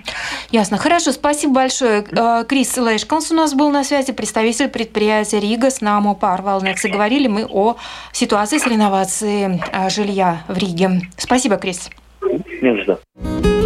Ясно. 0.51 0.77
Хорошо, 0.77 1.13
спасибо 1.13 1.55
большое. 1.55 2.05
Э, 2.11 2.45
Крис 2.47 2.77
Лэшконс 2.77 3.33
у 3.33 3.35
нас 3.35 3.55
был 3.55 3.71
на 3.71 3.85
связи, 3.85 4.13
представитель 4.13 4.69
предприятия 4.69 5.41
Рига 5.41 5.71
с 5.71 5.81
Намо 5.81 6.15
Парвалнекс. 6.15 6.85
И 6.85 6.91
говорили 6.91 7.29
мы 7.29 7.47
о 7.49 7.77
ситуации 8.13 8.59
с 8.59 8.67
реновацией 8.67 9.61
э, 9.73 9.89
жилья 9.89 10.43
в 10.49 10.59
Риге. 10.59 11.01
Спасибо, 11.17 11.57
Крис. 11.57 11.91
Не 12.61 12.77
за 12.77 12.83
что. 12.83 13.58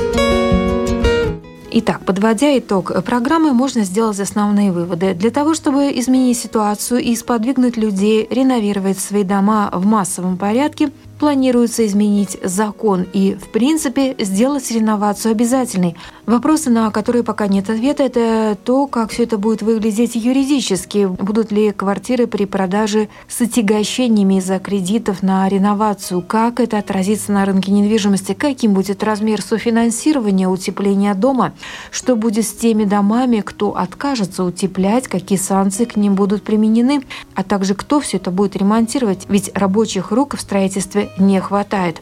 Итак, 1.75 2.05
подводя 2.05 2.59
итог 2.59 3.03
программы, 3.03 3.55
можно 3.55 3.85
сделать 3.85 4.21
основные 4.21 4.73
выводы. 4.73 5.15
Для 5.15 5.31
того, 5.31 5.55
чтобы 5.55 5.91
изменить 5.99 6.37
ситуацию 6.37 7.01
и 7.01 7.17
сподвигнуть 7.17 7.79
людей 7.79 8.27
реновировать 8.29 8.99
свои 8.99 9.25
дома 9.25 9.71
в 9.73 9.87
массовом 9.87 10.37
порядке, 10.37 10.91
планируется 11.23 11.87
изменить 11.87 12.37
закон 12.43 13.07
и, 13.13 13.37
в 13.37 13.47
принципе, 13.51 14.17
сделать 14.19 14.69
реновацию 14.73 15.31
обязательной. 15.31 15.95
Вопросы, 16.27 16.69
на 16.69 16.91
которые 16.91 17.23
пока 17.23 17.47
нет 17.47 17.71
ответа, 17.71 18.03
это 18.03 18.59
то, 18.65 18.89
как 18.89 19.13
все 19.13 19.23
это 19.23 19.39
будет 19.39 19.63
выглядеть 19.63 20.17
юридически. 20.17 21.07
Будут 21.07 21.53
ли 21.53 21.71
квартиры 21.71 22.27
при 22.27 22.45
продаже 22.45 23.09
с 23.29 23.41
отягощениями 23.41 24.39
из-за 24.39 24.59
кредитов 24.59 25.23
на 25.23 25.49
реновацию? 25.49 26.23
Как 26.23 26.59
это 26.59 26.79
отразится 26.79 27.31
на 27.31 27.45
рынке 27.45 27.71
недвижимости? 27.71 28.35
Каким 28.35 28.75
будет 28.75 29.05
размер 29.05 29.43
софинансирования 29.43 30.49
утепления 30.49 31.15
дома? 31.15 31.53
Что 31.93 32.17
будет 32.17 32.45
с 32.45 32.53
теми 32.53 32.83
домами, 32.83 33.43
кто 33.45 33.77
откажется 33.77 34.43
утеплять? 34.43 35.07
Какие 35.07 35.39
санкции 35.39 35.85
к 35.85 35.95
ним 35.95 36.17
будут 36.17 36.43
применены? 36.43 37.03
А 37.37 37.45
также 37.45 37.77
кто 37.77 38.01
все 38.01 38.17
это 38.17 38.33
будет 38.33 38.57
ремонтировать? 38.57 39.27
Ведь 39.29 39.53
рабочих 39.55 40.11
рук 40.11 40.37
в 40.37 40.41
строительстве 40.41 41.11
не 41.19 41.41
хватает. 41.41 42.01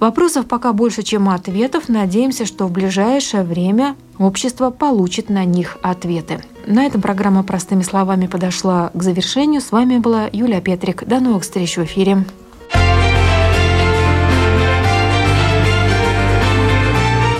Вопросов 0.00 0.46
пока 0.46 0.72
больше, 0.72 1.02
чем 1.02 1.28
ответов. 1.28 1.88
Надеемся, 1.88 2.46
что 2.46 2.66
в 2.66 2.72
ближайшее 2.72 3.42
время 3.42 3.96
общество 4.18 4.70
получит 4.70 5.28
на 5.28 5.44
них 5.44 5.78
ответы. 5.82 6.42
На 6.66 6.84
этом 6.84 7.00
программа 7.00 7.42
«Простыми 7.42 7.82
словами» 7.82 8.26
подошла 8.26 8.90
к 8.94 9.02
завершению. 9.02 9.60
С 9.60 9.72
вами 9.72 9.98
была 9.98 10.28
Юлия 10.32 10.60
Петрик. 10.60 11.04
До 11.04 11.20
новых 11.20 11.42
встреч 11.42 11.76
в 11.76 11.84
эфире. 11.84 12.24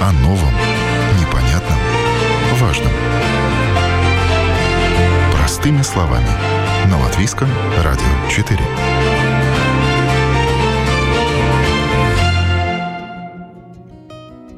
О 0.00 0.12
новом, 0.22 0.52
непонятном, 1.20 1.78
важном. 2.60 2.92
Простыми 5.36 5.82
словами. 5.82 6.26
На 6.90 6.98
Латвийском 7.00 7.48
радио 7.82 8.06
4. 8.28 8.58